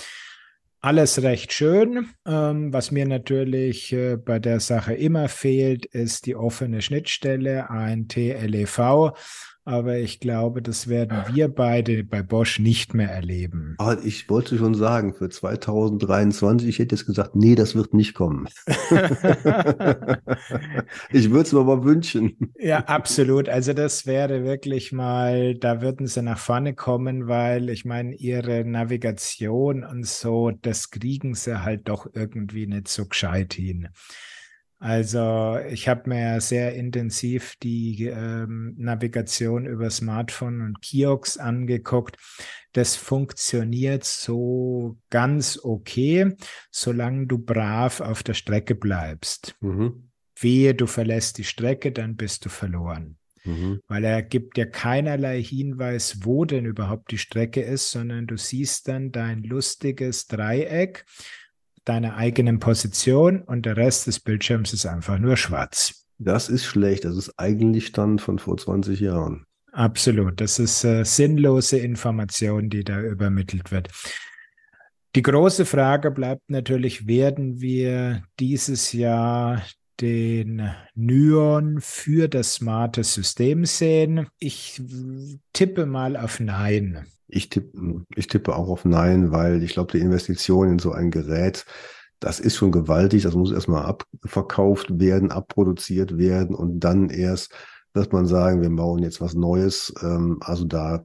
[0.80, 2.08] Alles recht schön.
[2.26, 8.08] Ähm, was mir natürlich äh, bei der Sache immer fehlt, ist die offene Schnittstelle, ein
[8.08, 9.12] TLEV.
[9.64, 13.74] Aber ich glaube, das werden wir beide bei Bosch nicht mehr erleben.
[13.78, 18.14] Aber ich wollte schon sagen, für 2023, ich hätte jetzt gesagt, nee, das wird nicht
[18.14, 18.48] kommen.
[21.12, 22.52] ich würde es mir aber wünschen.
[22.58, 23.48] Ja, absolut.
[23.48, 28.64] Also das wäre wirklich mal, da würden sie nach vorne kommen, weil ich meine, ihre
[28.64, 33.88] Navigation und so, das kriegen sie halt doch irgendwie nicht so gescheit hin.
[34.82, 42.16] Also ich habe mir sehr intensiv die ähm, Navigation über Smartphone und Kiosk angeguckt.
[42.72, 46.34] Das funktioniert so ganz okay,
[46.72, 49.54] solange du brav auf der Strecke bleibst.
[49.60, 50.10] Mhm.
[50.40, 53.18] Wehe, du verlässt die Strecke, dann bist du verloren.
[53.44, 53.82] Mhm.
[53.86, 58.88] Weil er gibt dir keinerlei Hinweis, wo denn überhaupt die Strecke ist, sondern du siehst
[58.88, 61.04] dann dein lustiges Dreieck
[61.84, 66.06] deiner eigenen Position und der Rest des Bildschirms ist einfach nur schwarz.
[66.18, 67.04] Das ist schlecht.
[67.04, 69.44] Das ist eigentlich Stand von vor 20 Jahren.
[69.72, 70.40] Absolut.
[70.40, 73.88] Das ist äh, sinnlose Information, die da übermittelt wird.
[75.14, 79.62] Die große Frage bleibt natürlich, werden wir dieses Jahr
[80.00, 84.26] den Nyon für das smarte System sehen?
[84.38, 84.80] Ich
[85.52, 87.06] tippe mal auf Nein.
[87.34, 91.10] Ich tippe, ich tippe auch auf Nein, weil ich glaube, die Investition in so ein
[91.10, 91.64] Gerät,
[92.20, 93.22] das ist schon gewaltig.
[93.22, 97.54] Das muss erstmal abverkauft werden, abproduziert werden und dann erst
[97.94, 99.92] wird man sagen, wir bauen jetzt was Neues.
[100.02, 101.04] Ähm, also da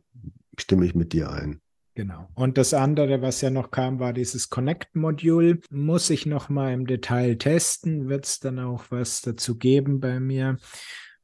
[0.58, 1.62] stimme ich mit dir ein.
[1.96, 2.28] Genau.
[2.36, 5.62] Und das andere, was ja noch kam, war dieses Connect-Modul.
[5.72, 8.08] Muss ich noch mal im Detail testen.
[8.08, 10.58] Wird es dann auch was dazu geben bei mir?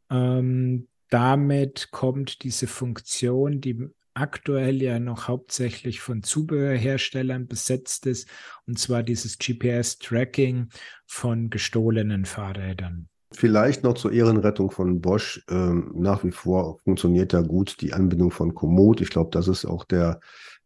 [0.10, 8.28] Ähm, damit kommt diese Funktion, die aktuell ja noch hauptsächlich von Zubehörherstellern besetzt ist,
[8.67, 10.69] und zwar dieses GPS-Tracking
[11.06, 13.10] von gestohlenen Fahrrädern.
[13.32, 15.43] Vielleicht noch zur Ehrenrettung von Bosch.
[15.49, 19.02] Ähm, nach wie vor funktioniert da gut die Anbindung von Komoot.
[19.02, 20.19] Ich glaube, das ist auch der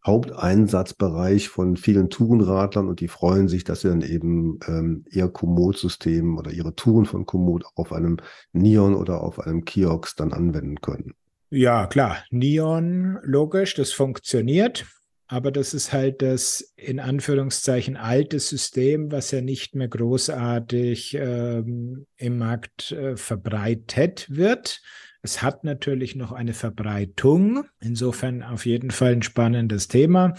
[0.06, 6.38] Haupteinsatzbereich von vielen Tourenradlern und die freuen sich, dass sie dann eben ähm, ihr Komoot-System
[6.38, 8.18] oder ihre Touren von Komoot auf einem
[8.54, 11.14] Neon oder auf einem Kiosk dann anwenden können.
[11.50, 12.24] Ja, klar.
[12.30, 14.86] Neon, logisch, das funktioniert.
[15.30, 22.06] Aber das ist halt das in Anführungszeichen alte System, was ja nicht mehr großartig ähm,
[22.16, 24.82] im Markt äh, verbreitet wird.
[25.22, 27.66] Es hat natürlich noch eine Verbreitung.
[27.82, 30.34] Insofern auf jeden Fall ein spannendes Thema.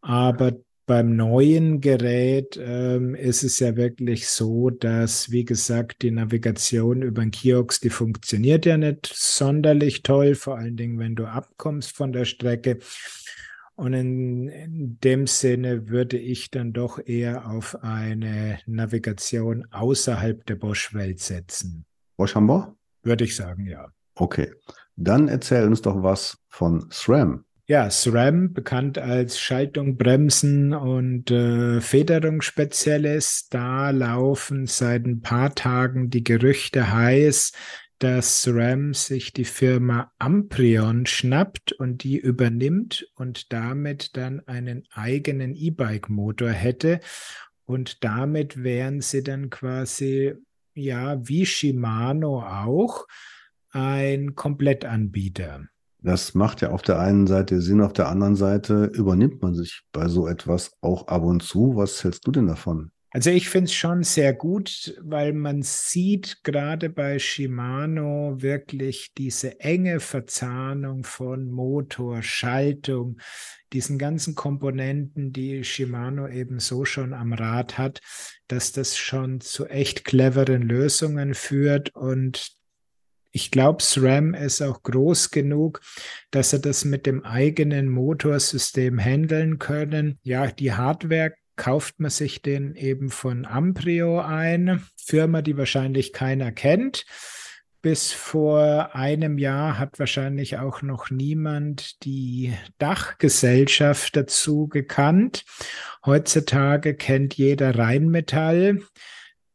[0.00, 0.52] Aber
[0.88, 7.20] beim neuen Gerät ähm, ist es ja wirklich so, dass, wie gesagt, die Navigation über
[7.20, 12.12] den Kiosk, die funktioniert ja nicht sonderlich toll, vor allen Dingen, wenn du abkommst von
[12.12, 12.78] der Strecke.
[13.76, 20.56] Und in, in dem Sinne würde ich dann doch eher auf eine Navigation außerhalb der
[20.56, 21.84] Bosch-Welt setzen.
[22.16, 22.74] Bosch haben wir?
[23.02, 23.88] Würde ich sagen, ja.
[24.14, 24.52] Okay.
[24.96, 27.44] Dann erzähl uns doch was von SRAM.
[27.70, 33.52] Ja, SRAM, bekannt als Schaltung, Bremsen und äh, Federungsspezialist.
[33.52, 37.52] Da laufen seit ein paar Tagen die Gerüchte heiß,
[37.98, 45.54] dass SRAM sich die Firma Amprion schnappt und die übernimmt und damit dann einen eigenen
[45.54, 47.00] E-Bike-Motor hätte.
[47.66, 50.32] Und damit wären sie dann quasi,
[50.72, 53.06] ja, wie Shimano auch,
[53.72, 55.68] ein Komplettanbieter.
[56.00, 59.82] Das macht ja auf der einen Seite Sinn, auf der anderen Seite übernimmt man sich
[59.92, 61.74] bei so etwas auch ab und zu.
[61.74, 62.92] Was hältst du denn davon?
[63.10, 69.60] Also ich finde es schon sehr gut, weil man sieht gerade bei Shimano wirklich diese
[69.60, 73.18] enge Verzahnung von Motor, Schaltung,
[73.72, 78.00] diesen ganzen Komponenten, die Shimano eben so schon am Rad hat,
[78.46, 82.57] dass das schon zu echt cleveren Lösungen führt und
[83.30, 85.80] ich glaube, SRAM ist auch groß genug,
[86.30, 90.18] dass sie das mit dem eigenen Motorsystem handeln können.
[90.22, 96.52] Ja, die Hardware kauft man sich den eben von Amprio ein, Firma, die wahrscheinlich keiner
[96.52, 97.04] kennt.
[97.80, 105.44] Bis vor einem Jahr hat wahrscheinlich auch noch niemand die Dachgesellschaft dazu gekannt.
[106.04, 108.82] Heutzutage kennt jeder Rheinmetall.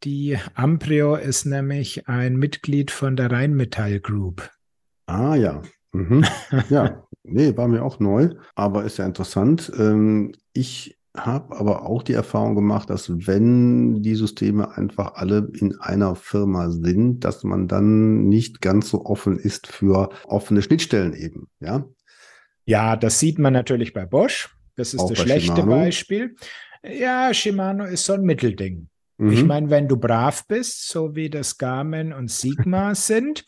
[0.04, 4.50] Die Amprio ist nämlich ein Mitglied von der Rheinmetall Group.
[5.06, 5.62] Ah ja.
[5.94, 6.26] Mhm.
[6.70, 9.72] Ja, nee, war mir auch neu, aber ist ja interessant.
[9.78, 15.80] Ähm, ich habe aber auch die Erfahrung gemacht, dass wenn die Systeme einfach alle in
[15.80, 21.48] einer Firma sind, dass man dann nicht ganz so offen ist für offene Schnittstellen eben,
[21.60, 21.86] ja.
[22.66, 24.56] Ja, das sieht man natürlich bei Bosch.
[24.76, 25.72] Das ist auch das schlechte Shimano.
[25.72, 26.36] Beispiel.
[26.84, 28.88] Ja, Shimano ist so ein Mittelding.
[29.24, 29.32] Mhm.
[29.32, 33.46] Ich meine, wenn du brav bist, so wie das Garmin und Sigma sind,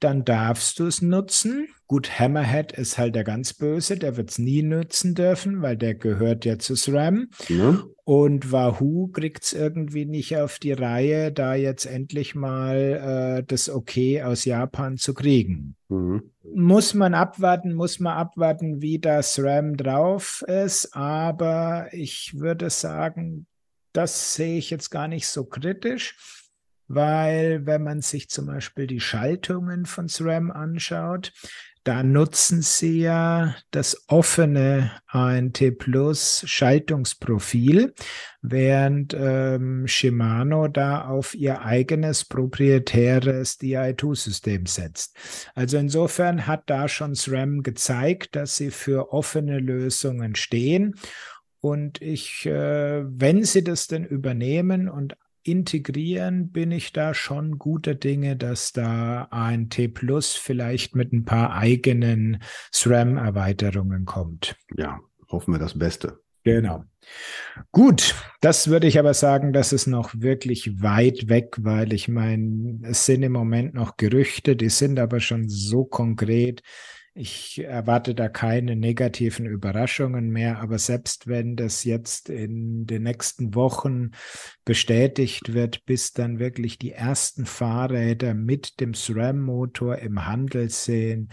[0.00, 1.68] dann darfst du es nutzen.
[1.86, 5.94] Gut, Hammerhead ist halt der ganz böse, der wird es nie nutzen dürfen, weil der
[5.94, 7.28] gehört ja zu SRAM.
[7.48, 7.82] Ja.
[8.04, 13.70] Und Wahoo kriegt es irgendwie nicht auf die Reihe, da jetzt endlich mal äh, das
[13.70, 15.76] Okay aus Japan zu kriegen.
[15.88, 16.30] Mhm.
[16.54, 23.46] Muss man abwarten, muss man abwarten, wie das SRAM drauf ist, aber ich würde sagen,
[23.94, 26.14] das sehe ich jetzt gar nicht so kritisch
[26.88, 31.32] weil wenn man sich zum Beispiel die Schaltungen von SRAM anschaut,
[31.84, 37.92] da nutzen sie ja das offene ANT Plus Schaltungsprofil,
[38.40, 45.14] während ähm, Shimano da auf ihr eigenes proprietäres DI2-System setzt.
[45.54, 50.94] Also insofern hat da schon SRAM gezeigt, dass sie für offene Lösungen stehen.
[51.64, 57.94] Und ich, äh, wenn sie das denn übernehmen und integrieren, bin ich da schon guter
[57.94, 64.56] Dinge, dass da ANT Plus vielleicht mit ein paar eigenen SRAM-Erweiterungen kommt.
[64.76, 65.00] Ja,
[65.30, 66.20] hoffen wir das Beste.
[66.42, 66.84] Genau.
[67.72, 72.80] Gut, das würde ich aber sagen, das ist noch wirklich weit weg, weil ich meine,
[72.82, 76.62] es sind im Moment noch Gerüchte, die sind aber schon so konkret,
[77.16, 83.54] ich erwarte da keine negativen Überraschungen mehr, aber selbst wenn das jetzt in den nächsten
[83.54, 84.10] Wochen
[84.64, 91.28] bestätigt wird, bis dann wirklich die ersten Fahrräder mit dem SRAM-Motor im Handel sehen,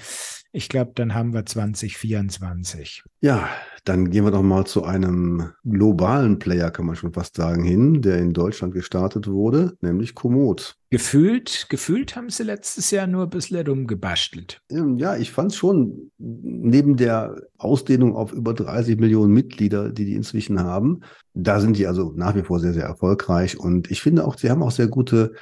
[0.53, 3.03] ich glaube, dann haben wir 2024.
[3.21, 3.49] Ja,
[3.85, 8.01] dann gehen wir doch mal zu einem globalen Player, kann man schon fast sagen, hin,
[8.01, 10.75] der in Deutschland gestartet wurde, nämlich Komoot.
[10.89, 14.61] Gefühlt, gefühlt haben sie letztes Jahr nur ein bisschen rumgebastelt.
[14.69, 20.05] Ähm, ja, ich fand es schon, neben der Ausdehnung auf über 30 Millionen Mitglieder, die
[20.05, 21.01] die inzwischen haben,
[21.33, 23.57] da sind die also nach wie vor sehr, sehr erfolgreich.
[23.57, 25.33] Und ich finde auch, sie haben auch sehr gute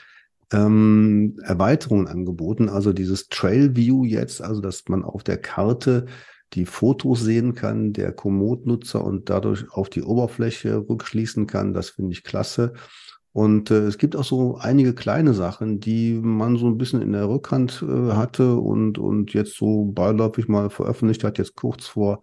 [0.51, 2.69] ähm, Erweiterungen angeboten.
[2.69, 6.05] Also dieses Trail View jetzt, also dass man auf der Karte
[6.53, 11.73] die Fotos sehen kann der Komoot-Nutzer und dadurch auf die Oberfläche rückschließen kann.
[11.73, 12.73] Das finde ich klasse.
[13.31, 17.11] Und äh, es gibt auch so einige kleine Sachen, die man so ein bisschen in
[17.11, 21.37] der Rückhand äh, hatte und, und jetzt so beiläufig mal veröffentlicht hat.
[21.37, 22.21] Jetzt kurz vor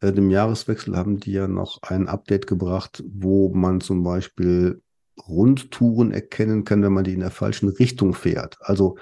[0.00, 4.80] äh, dem Jahreswechsel haben die ja noch ein Update gebracht, wo man zum Beispiel
[5.28, 8.58] Rundtouren erkennen kann, wenn man die in der falschen Richtung fährt.
[8.60, 8.96] Also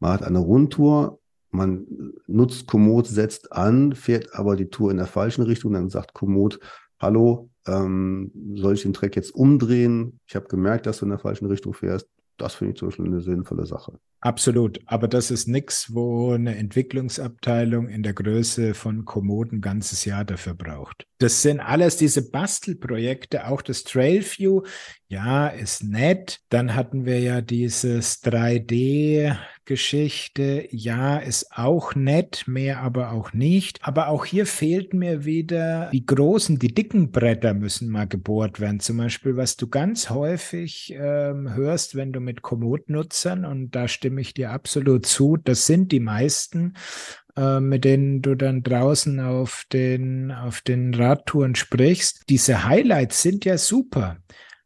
[0.00, 1.20] man hat eine Rundtour,
[1.50, 1.86] man
[2.26, 6.58] nutzt Komoot, setzt an, fährt aber die Tour in der falschen Richtung, dann sagt Komoot,
[6.98, 10.20] hallo, ähm, soll ich den Track jetzt umdrehen?
[10.26, 12.08] Ich habe gemerkt, dass du in der falschen Richtung fährst.
[12.36, 13.98] Das finde ich zum Beispiel eine sinnvolle Sache.
[14.22, 14.78] Absolut.
[14.86, 20.24] Aber das ist nichts, wo eine Entwicklungsabteilung in der Größe von Komoot ein ganzes Jahr
[20.24, 21.08] dafür braucht.
[21.18, 24.62] Das sind alles diese Bastelprojekte, auch das Trailview.
[25.08, 26.40] Ja, ist nett.
[26.48, 30.66] Dann hatten wir ja dieses 3D Geschichte.
[30.70, 33.78] Ja, ist auch nett, mehr aber auch nicht.
[33.82, 38.80] Aber auch hier fehlt mir wieder, die großen, die dicken Bretter müssen mal gebohrt werden.
[38.80, 44.20] Zum Beispiel, was du ganz häufig ähm, hörst, wenn du mit Komoot-Nutzern, und da stimme
[44.20, 46.74] ich dir absolut zu, das sind die meisten,
[47.34, 52.24] äh, mit denen du dann draußen auf den, auf den Radtouren sprichst.
[52.28, 54.18] Diese Highlights sind ja super.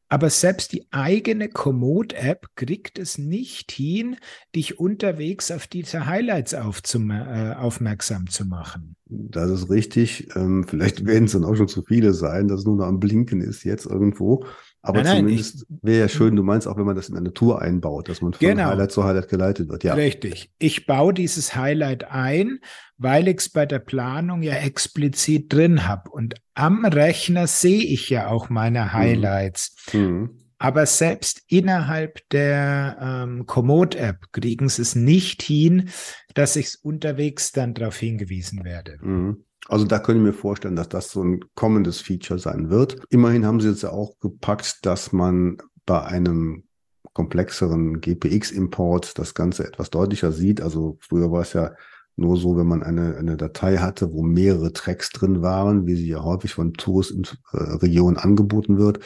[0.09, 4.17] Aber selbst die eigene Komoot-App kriegt es nicht hin,
[4.55, 8.97] dich unterwegs auf diese Highlights äh, aufmerksam zu machen.
[9.07, 10.29] Das ist richtig.
[10.35, 12.99] Ähm, vielleicht werden es dann auch schon zu viele sein, dass es nur noch am
[12.99, 14.45] Blinken ist jetzt irgendwo.
[14.87, 17.61] Aber nein, zumindest wäre ja schön, du meinst auch, wenn man das in eine Tour
[17.61, 18.67] einbaut, dass man von genau.
[18.67, 19.83] Highlight zu Highlight geleitet wird.
[19.83, 19.95] Ja.
[19.95, 20.53] Richtig.
[20.61, 22.61] Ich baue dieses Highlight ein,
[22.97, 26.09] weil ich es bei der Planung ja explizit drin habe.
[26.11, 28.93] Und am Rechner sehe ich ja auch meine mhm.
[28.93, 29.75] Highlights.
[29.93, 30.39] Mhm.
[30.59, 35.91] Aber selbst innerhalb der ähm, Komoot-App kriegen sie es nicht hin,
[36.35, 38.99] dass ich unterwegs dann darauf hingewiesen werde.
[39.03, 39.46] Mhm.
[39.69, 43.03] Also da könnte ich mir vorstellen, dass das so ein kommendes Feature sein wird.
[43.11, 46.65] Immerhin haben sie jetzt ja auch gepackt, dass man bei einem
[47.13, 50.61] komplexeren GPX-Import das Ganze etwas deutlicher sieht.
[50.61, 51.73] Also früher war es ja
[52.17, 56.09] nur so, wenn man eine, eine Datei hatte, wo mehrere Tracks drin waren, wie sie
[56.09, 59.01] ja häufig von Tourist-Regionen angeboten wird.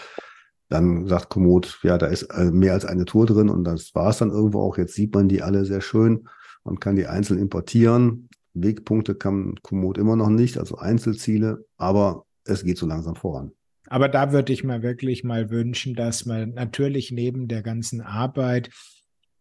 [0.68, 4.10] Dann sagt Komoot, ja, da ist äh, mehr als eine Tour drin und das war
[4.10, 4.78] es dann irgendwo auch.
[4.78, 6.28] Jetzt sieht man die alle sehr schön
[6.62, 8.28] und kann die einzeln importieren.
[8.54, 13.52] Wegpunkte kann Komoot immer noch nicht, also Einzelziele, aber es geht so langsam voran.
[13.86, 18.70] Aber da würde ich mir wirklich mal wünschen, dass man natürlich neben der ganzen Arbeit,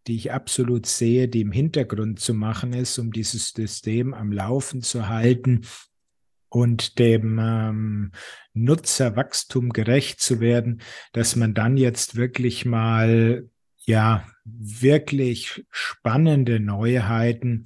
[0.08, 4.82] die ich absolut sehe, die im Hintergrund zu machen ist, um dieses System am Laufen
[4.82, 5.62] zu halten
[6.50, 8.12] und dem ähm,
[8.54, 10.82] Nutzerwachstum gerecht zu werden,
[11.14, 13.48] dass man dann jetzt wirklich mal
[13.86, 17.66] ja wirklich spannende Neuheiten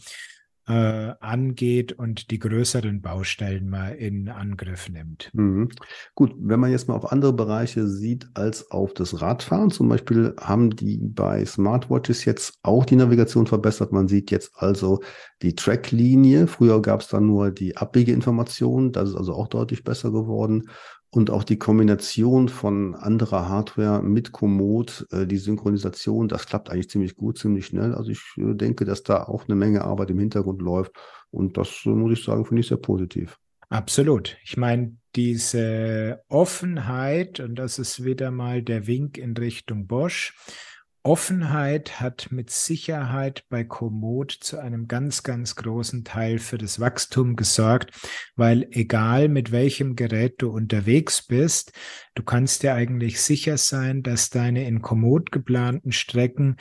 [0.68, 5.30] äh, angeht und die größeren Baustellen mal in Angriff nimmt.
[5.34, 5.70] Mhm.
[6.16, 10.34] Gut, wenn man jetzt mal auf andere Bereiche sieht als auf das Radfahren, zum Beispiel
[10.39, 13.91] haben die bei Smartwatches jetzt auch die Navigation verbessert.
[13.91, 15.01] Man sieht jetzt also
[15.41, 16.47] die Tracklinie.
[16.47, 18.93] Früher gab es dann nur die Abbiegeinformation.
[18.93, 20.70] Das ist also auch deutlich besser geworden.
[21.14, 26.89] Und auch die Kombination von anderer Hardware mit Komoot, äh, die Synchronisation, das klappt eigentlich
[26.89, 27.93] ziemlich gut, ziemlich schnell.
[27.93, 30.93] Also ich äh, denke, dass da auch eine Menge Arbeit im Hintergrund läuft.
[31.30, 33.38] Und das äh, muss ich sagen, finde ich sehr positiv.
[33.70, 34.38] Absolut.
[34.43, 40.34] Ich meine, diese Offenheit, und das ist wieder mal der Wink in Richtung Bosch,
[41.04, 47.36] Offenheit hat mit Sicherheit bei Komoot zu einem ganz, ganz großen Teil für das Wachstum
[47.36, 47.91] gesorgt,
[48.38, 51.74] weil egal mit welchem Gerät du unterwegs bist,
[52.16, 56.56] du kannst dir eigentlich sicher sein, dass deine in Komoot geplanten Strecken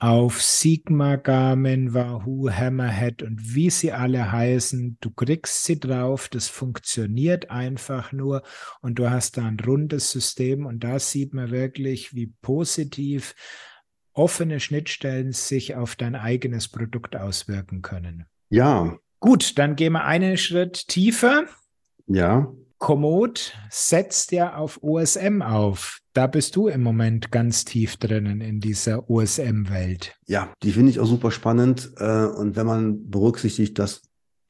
[0.00, 4.98] auf Sigma, Garmin, Wahoo, Hammerhead und wie sie alle heißen.
[5.00, 8.42] Du kriegst sie drauf, das funktioniert einfach nur
[8.80, 13.34] und du hast da ein rundes System und da sieht man wirklich, wie positiv
[14.18, 18.26] offene Schnittstellen sich auf dein eigenes Produkt auswirken können.
[18.50, 18.98] Ja.
[19.20, 21.44] Gut, dann gehen wir einen Schritt tiefer.
[22.06, 22.52] Ja.
[22.78, 26.00] Komoot setzt ja auf OSM auf.
[26.12, 30.16] Da bist du im Moment ganz tief drinnen in dieser OSM-Welt.
[30.26, 31.92] Ja, die finde ich auch super spannend.
[31.98, 34.02] Äh, und wenn man berücksichtigt, dass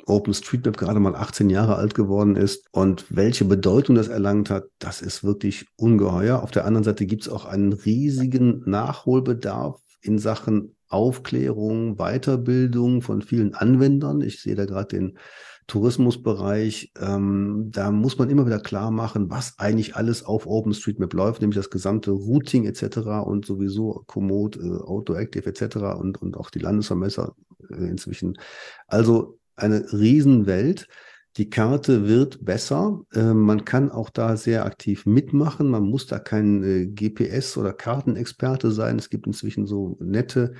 [0.08, 5.02] OpenStreetMap gerade mal 18 Jahre alt geworden ist und welche Bedeutung das erlangt hat, das
[5.02, 6.42] ist wirklich ungeheuer.
[6.42, 13.20] Auf der anderen Seite gibt es auch einen riesigen Nachholbedarf in Sachen Aufklärung, Weiterbildung von
[13.22, 14.22] vielen Anwendern.
[14.22, 15.18] Ich sehe da gerade den
[15.66, 16.92] Tourismusbereich.
[16.98, 21.58] Ähm, da muss man immer wieder klar machen, was eigentlich alles auf OpenStreetMap läuft, nämlich
[21.58, 22.98] das gesamte Routing etc.
[23.26, 25.76] und sowieso Komoot, äh, AutoActive etc.
[26.00, 27.34] und, und auch die Landesvermesser
[27.70, 28.38] äh, inzwischen.
[28.86, 30.88] Also eine Riesenwelt.
[31.36, 33.02] Die Karte wird besser.
[33.12, 35.68] Äh, man kann auch da sehr aktiv mitmachen.
[35.68, 38.98] Man muss da kein äh, GPS- oder Kartenexperte sein.
[38.98, 40.54] Es gibt inzwischen so nette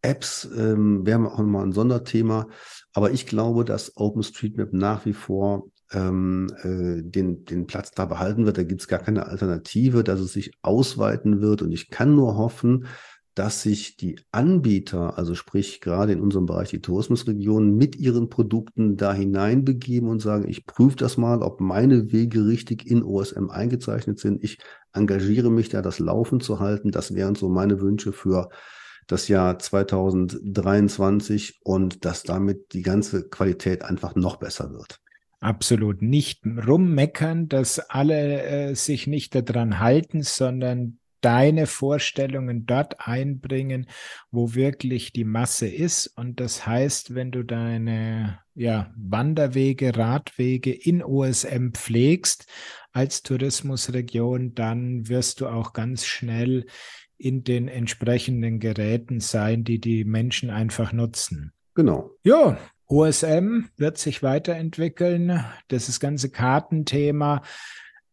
[0.00, 2.48] Apps, ähm, wäre auch nochmal ein Sonderthema.
[2.92, 8.46] Aber ich glaube, dass OpenStreetMap nach wie vor ähm, äh, den, den Platz da behalten
[8.46, 8.58] wird.
[8.58, 11.62] Da gibt es gar keine Alternative, dass es sich ausweiten wird.
[11.62, 12.86] Und ich kann nur hoffen,
[13.34, 18.96] dass sich die Anbieter, also sprich gerade in unserem Bereich die Tourismusregionen, mit ihren Produkten
[18.96, 24.18] da hineinbegeben und sagen, ich prüfe das mal, ob meine Wege richtig in OSM eingezeichnet
[24.18, 24.44] sind.
[24.44, 24.58] Ich
[24.92, 26.90] engagiere mich da, das Laufen zu halten.
[26.90, 28.50] Das wären so meine Wünsche für
[29.06, 34.98] das Jahr 2023 und dass damit die ganze Qualität einfach noch besser wird.
[35.40, 43.86] Absolut nicht rummeckern, dass alle äh, sich nicht daran halten, sondern deine Vorstellungen dort einbringen,
[44.30, 46.06] wo wirklich die Masse ist.
[46.06, 52.46] Und das heißt, wenn du deine ja, Wanderwege, Radwege in OSM pflegst
[52.92, 56.66] als Tourismusregion, dann wirst du auch ganz schnell
[57.16, 61.52] in den entsprechenden Geräten sein, die die Menschen einfach nutzen.
[61.74, 62.10] Genau.
[62.24, 62.58] Ja,
[62.88, 65.42] OSM wird sich weiterentwickeln.
[65.68, 67.42] Das ist ganze Kartenthema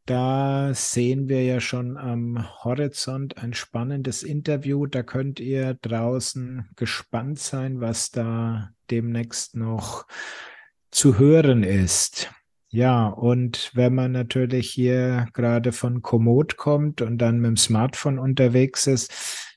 [0.09, 4.87] da sehen wir ja schon am Horizont ein spannendes Interview.
[4.87, 10.07] Da könnt ihr draußen gespannt sein, was da demnächst noch
[10.89, 12.31] zu hören ist.
[12.69, 18.17] Ja, und wenn man natürlich hier gerade von Komoot kommt und dann mit dem Smartphone
[18.17, 19.11] unterwegs ist,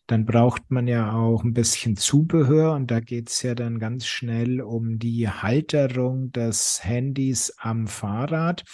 [0.06, 4.06] dann braucht man ja auch ein bisschen Zubehör und da geht es ja dann ganz
[4.06, 8.64] schnell um die Halterung des Handys am Fahrrad.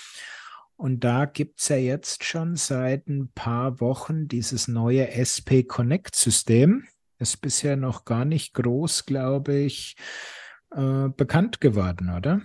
[0.79, 6.15] Und da gibt es ja jetzt schon seit ein paar Wochen dieses neue SP Connect
[6.15, 6.85] System.
[7.19, 9.97] Ist bisher noch gar nicht groß, glaube ich,
[10.71, 12.43] äh, bekannt geworden, oder?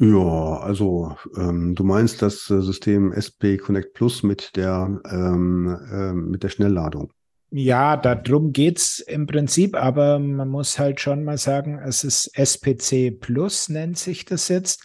[0.00, 6.12] Ja, also ähm, du meinst das äh, System SP Connect Plus mit der, ähm, äh,
[6.14, 7.12] mit der Schnellladung.
[7.50, 12.36] Ja, darum geht es im Prinzip, aber man muss halt schon mal sagen, es ist
[12.36, 14.84] SPC Plus, nennt sich das jetzt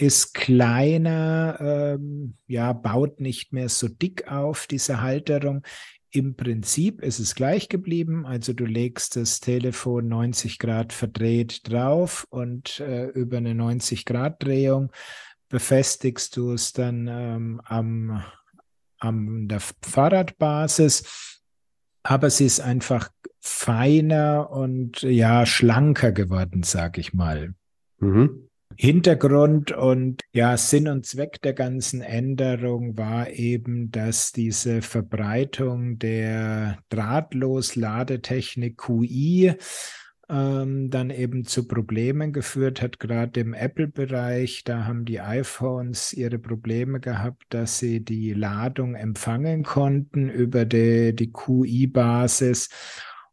[0.00, 5.62] ist kleiner, ähm, ja, baut nicht mehr so dick auf, diese Halterung.
[6.10, 8.26] Im Prinzip ist es gleich geblieben.
[8.26, 14.42] Also du legst das Telefon 90 Grad verdreht drauf und äh, über eine 90 Grad
[14.42, 14.90] Drehung
[15.50, 18.22] befestigst du es dann ähm, am,
[18.98, 21.42] am der Fahrradbasis.
[22.02, 27.54] Aber sie ist einfach feiner und ja schlanker geworden, sag ich mal.
[27.98, 28.49] Mhm.
[28.82, 36.78] Hintergrund und ja, Sinn und Zweck der ganzen Änderung war eben, dass diese Verbreitung der
[36.88, 39.54] Drahtlos-Ladetechnik QI
[40.30, 44.64] ähm, dann eben zu Problemen geführt hat, gerade im Apple-Bereich.
[44.64, 51.14] Da haben die iPhones ihre Probleme gehabt, dass sie die Ladung empfangen konnten über die,
[51.14, 52.70] die QI-Basis.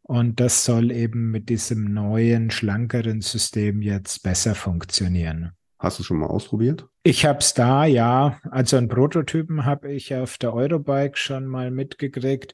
[0.08, 5.52] Und das soll eben mit diesem neuen, schlankeren System jetzt besser funktionieren.
[5.80, 6.88] Hast du schon mal ausprobiert?
[7.04, 8.40] Ich habe es da, ja.
[8.50, 12.54] Also einen Prototypen habe ich auf der Eurobike schon mal mitgekriegt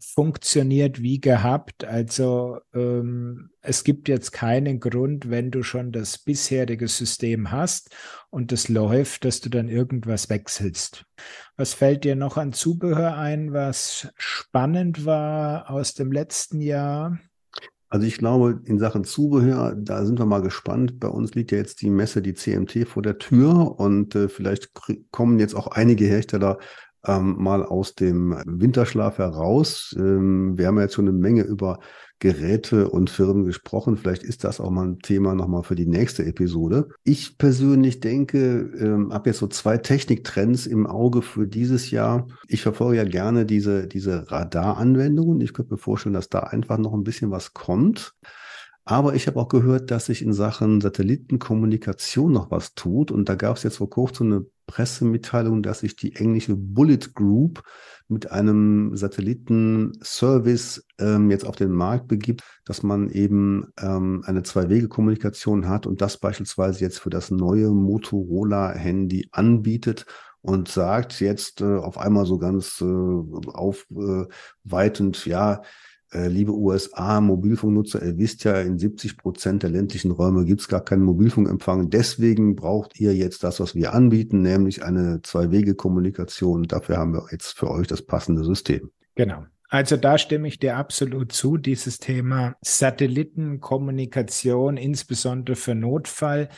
[0.00, 1.84] funktioniert wie gehabt.
[1.84, 7.94] Also ähm, es gibt jetzt keinen Grund, wenn du schon das bisherige System hast
[8.30, 11.04] und es läuft, dass du dann irgendwas wechselst.
[11.56, 17.18] Was fällt dir noch an Zubehör ein, was spannend war aus dem letzten Jahr?
[17.92, 21.00] Also ich glaube, in Sachen Zubehör, da sind wir mal gespannt.
[21.00, 24.70] Bei uns liegt ja jetzt die Messe, die CMT vor der Tür und äh, vielleicht
[25.10, 26.58] kommen jetzt auch einige Hersteller
[27.06, 29.94] ähm, mal aus dem Winterschlaf heraus.
[29.98, 31.78] Ähm, wir haben ja jetzt schon eine Menge über
[32.18, 33.96] Geräte und Firmen gesprochen.
[33.96, 36.88] Vielleicht ist das auch mal ein Thema nochmal für die nächste Episode.
[37.02, 42.26] Ich persönlich denke, ähm, habe jetzt so zwei Techniktrends im Auge für dieses Jahr.
[42.46, 45.40] Ich verfolge ja gerne diese, diese Radaranwendungen.
[45.40, 48.14] Ich könnte mir vorstellen, dass da einfach noch ein bisschen was kommt.
[48.84, 53.10] Aber ich habe auch gehört, dass sich in Sachen Satellitenkommunikation noch was tut.
[53.10, 57.62] Und da gab es jetzt vor kurzem eine Pressemitteilung, dass sich die englische Bullet Group
[58.08, 65.68] mit einem Satellitenservice ähm, jetzt auf den Markt begibt, dass man eben ähm, eine Zwei-Wege-Kommunikation
[65.68, 70.06] hat und das beispielsweise jetzt für das neue Motorola-Handy anbietet
[70.42, 72.84] und sagt jetzt äh, auf einmal so ganz äh,
[73.52, 75.62] aufweitend, äh, ja,
[76.12, 80.84] liebe USA, Mobilfunknutzer, ihr wisst ja, in 70 Prozent der ländlichen Räume gibt es gar
[80.84, 81.90] keinen Mobilfunkempfang.
[81.90, 86.64] Deswegen braucht ihr jetzt das, was wir anbieten, nämlich eine Zwei-Wege-Kommunikation.
[86.64, 88.90] Dafür haben wir jetzt für euch das passende System.
[89.14, 89.44] Genau.
[89.68, 91.56] Also da stimme ich dir absolut zu.
[91.56, 96.48] Dieses Thema Satellitenkommunikation, insbesondere für Notfall,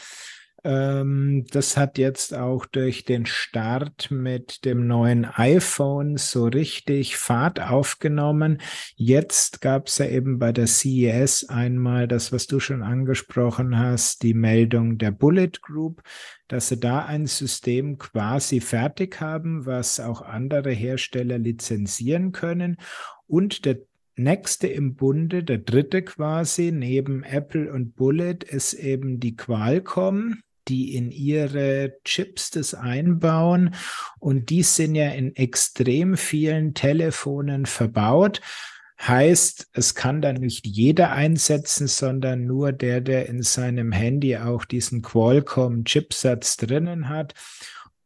[0.64, 7.60] ähm, das hat jetzt auch durch den Start mit dem neuen iPhone so richtig Fahrt
[7.60, 8.60] aufgenommen.
[8.94, 14.22] Jetzt gab es ja eben bei der CES einmal das, was du schon angesprochen hast,
[14.22, 16.02] die Meldung der Bullet Group,
[16.46, 22.76] dass sie da ein System quasi fertig haben, was auch andere Hersteller lizenzieren können.
[23.26, 23.78] Und der
[24.14, 30.38] nächste im Bunde, der dritte quasi, neben Apple und Bullet, ist eben die Qualcomm
[30.68, 33.74] die in ihre Chips das einbauen.
[34.18, 38.40] Und die sind ja in extrem vielen Telefonen verbaut.
[39.00, 44.64] Heißt, es kann dann nicht jeder einsetzen, sondern nur der, der in seinem Handy auch
[44.64, 47.34] diesen Qualcomm-Chipsatz drinnen hat.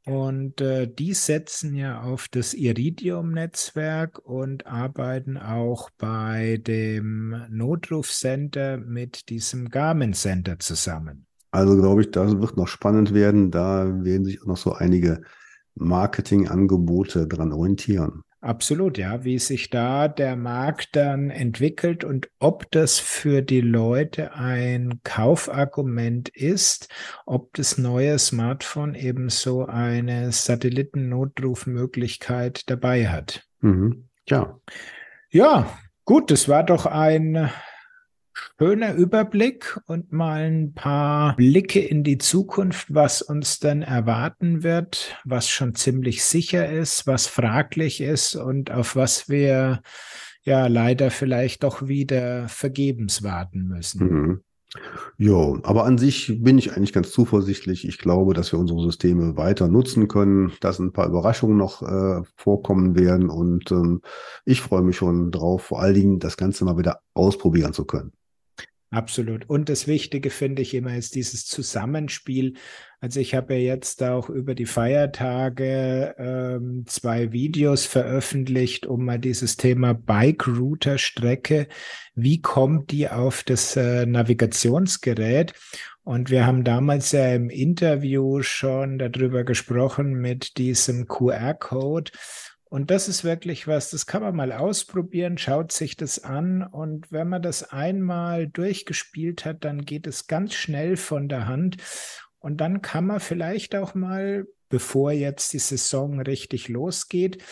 [0.06, 9.28] Und äh, die setzen ja auf das Iridium-Netzwerk und arbeiten auch bei dem Notrufcenter mit
[9.28, 11.25] diesem Garmin-Center zusammen.
[11.50, 13.50] Also glaube ich, das wird noch spannend werden.
[13.50, 15.22] Da werden sich auch noch so einige
[15.74, 18.22] Marketingangebote dran orientieren.
[18.46, 24.34] Absolut, ja, wie sich da der Markt dann entwickelt und ob das für die Leute
[24.34, 26.88] ein Kaufargument ist,
[27.24, 33.42] ob das neue Smartphone eben so eine Satellitennotrufmöglichkeit dabei hat.
[33.62, 34.10] Mhm.
[34.28, 34.60] Ja.
[35.30, 35.68] Ja,
[36.04, 37.50] gut, das war doch ein
[38.58, 45.16] schöner Überblick und mal ein paar Blicke in die Zukunft, was uns denn erwarten wird,
[45.24, 49.80] was schon ziemlich sicher ist, was fraglich ist und auf was wir
[50.42, 54.06] ja leider vielleicht doch wieder vergebens warten müssen.
[54.06, 54.40] Mhm.
[55.16, 57.86] Ja, aber an sich bin ich eigentlich ganz zuversichtlich.
[57.86, 62.22] Ich glaube, dass wir unsere Systeme weiter nutzen können, dass ein paar Überraschungen noch äh,
[62.36, 64.02] vorkommen werden und ähm,
[64.44, 68.12] ich freue mich schon drauf, vor allen Dingen das Ganze mal wieder ausprobieren zu können.
[68.96, 69.50] Absolut.
[69.50, 72.54] Und das Wichtige finde ich immer ist dieses Zusammenspiel.
[72.98, 79.18] Also ich habe ja jetzt auch über die Feiertage ähm, zwei Videos veröffentlicht, um mal
[79.18, 81.68] dieses Thema Bike Router Strecke,
[82.14, 85.52] wie kommt die auf das äh, Navigationsgerät?
[86.02, 92.12] Und wir haben damals ja im Interview schon darüber gesprochen mit diesem QR-Code.
[92.68, 97.12] Und das ist wirklich was, das kann man mal ausprobieren, schaut sich das an und
[97.12, 101.76] wenn man das einmal durchgespielt hat, dann geht es ganz schnell von der Hand
[102.40, 107.42] und dann kann man vielleicht auch mal, bevor jetzt die Saison richtig losgeht,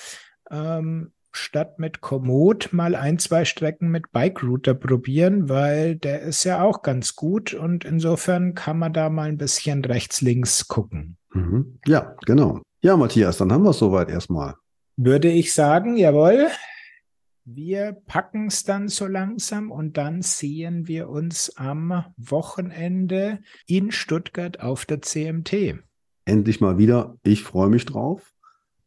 [0.50, 6.44] ähm, statt mit Komoot mal ein, zwei Strecken mit Bike Router probieren, weil der ist
[6.44, 11.16] ja auch ganz gut und insofern kann man da mal ein bisschen rechts, links gucken.
[11.32, 11.78] Mhm.
[11.86, 12.62] Ja, genau.
[12.82, 14.54] Ja, Matthias, dann haben wir es soweit erstmal.
[14.96, 16.48] Würde ich sagen, jawohl.
[17.44, 24.60] Wir packen es dann so langsam und dann sehen wir uns am Wochenende in Stuttgart
[24.60, 25.78] auf der CMT.
[26.24, 27.18] Endlich mal wieder.
[27.22, 28.32] Ich freue mich drauf.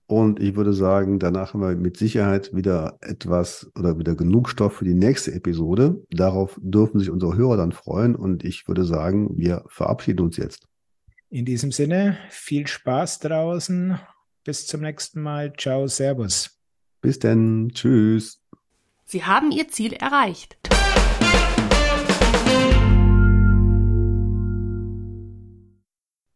[0.08, 4.78] Und ich würde sagen, danach haben wir mit Sicherheit wieder etwas oder wieder genug Stoff
[4.78, 6.02] für die nächste Episode.
[6.10, 8.16] Darauf dürfen sich unsere Hörer dann freuen.
[8.16, 10.66] Und ich würde sagen, wir verabschieden uns jetzt.
[11.30, 14.00] In diesem Sinne, viel Spaß draußen.
[14.48, 15.52] Bis zum nächsten Mal.
[15.58, 16.58] Ciao, Servus.
[17.02, 17.70] Bis denn.
[17.74, 18.42] Tschüss.
[19.04, 20.58] Sie haben Ihr Ziel erreicht.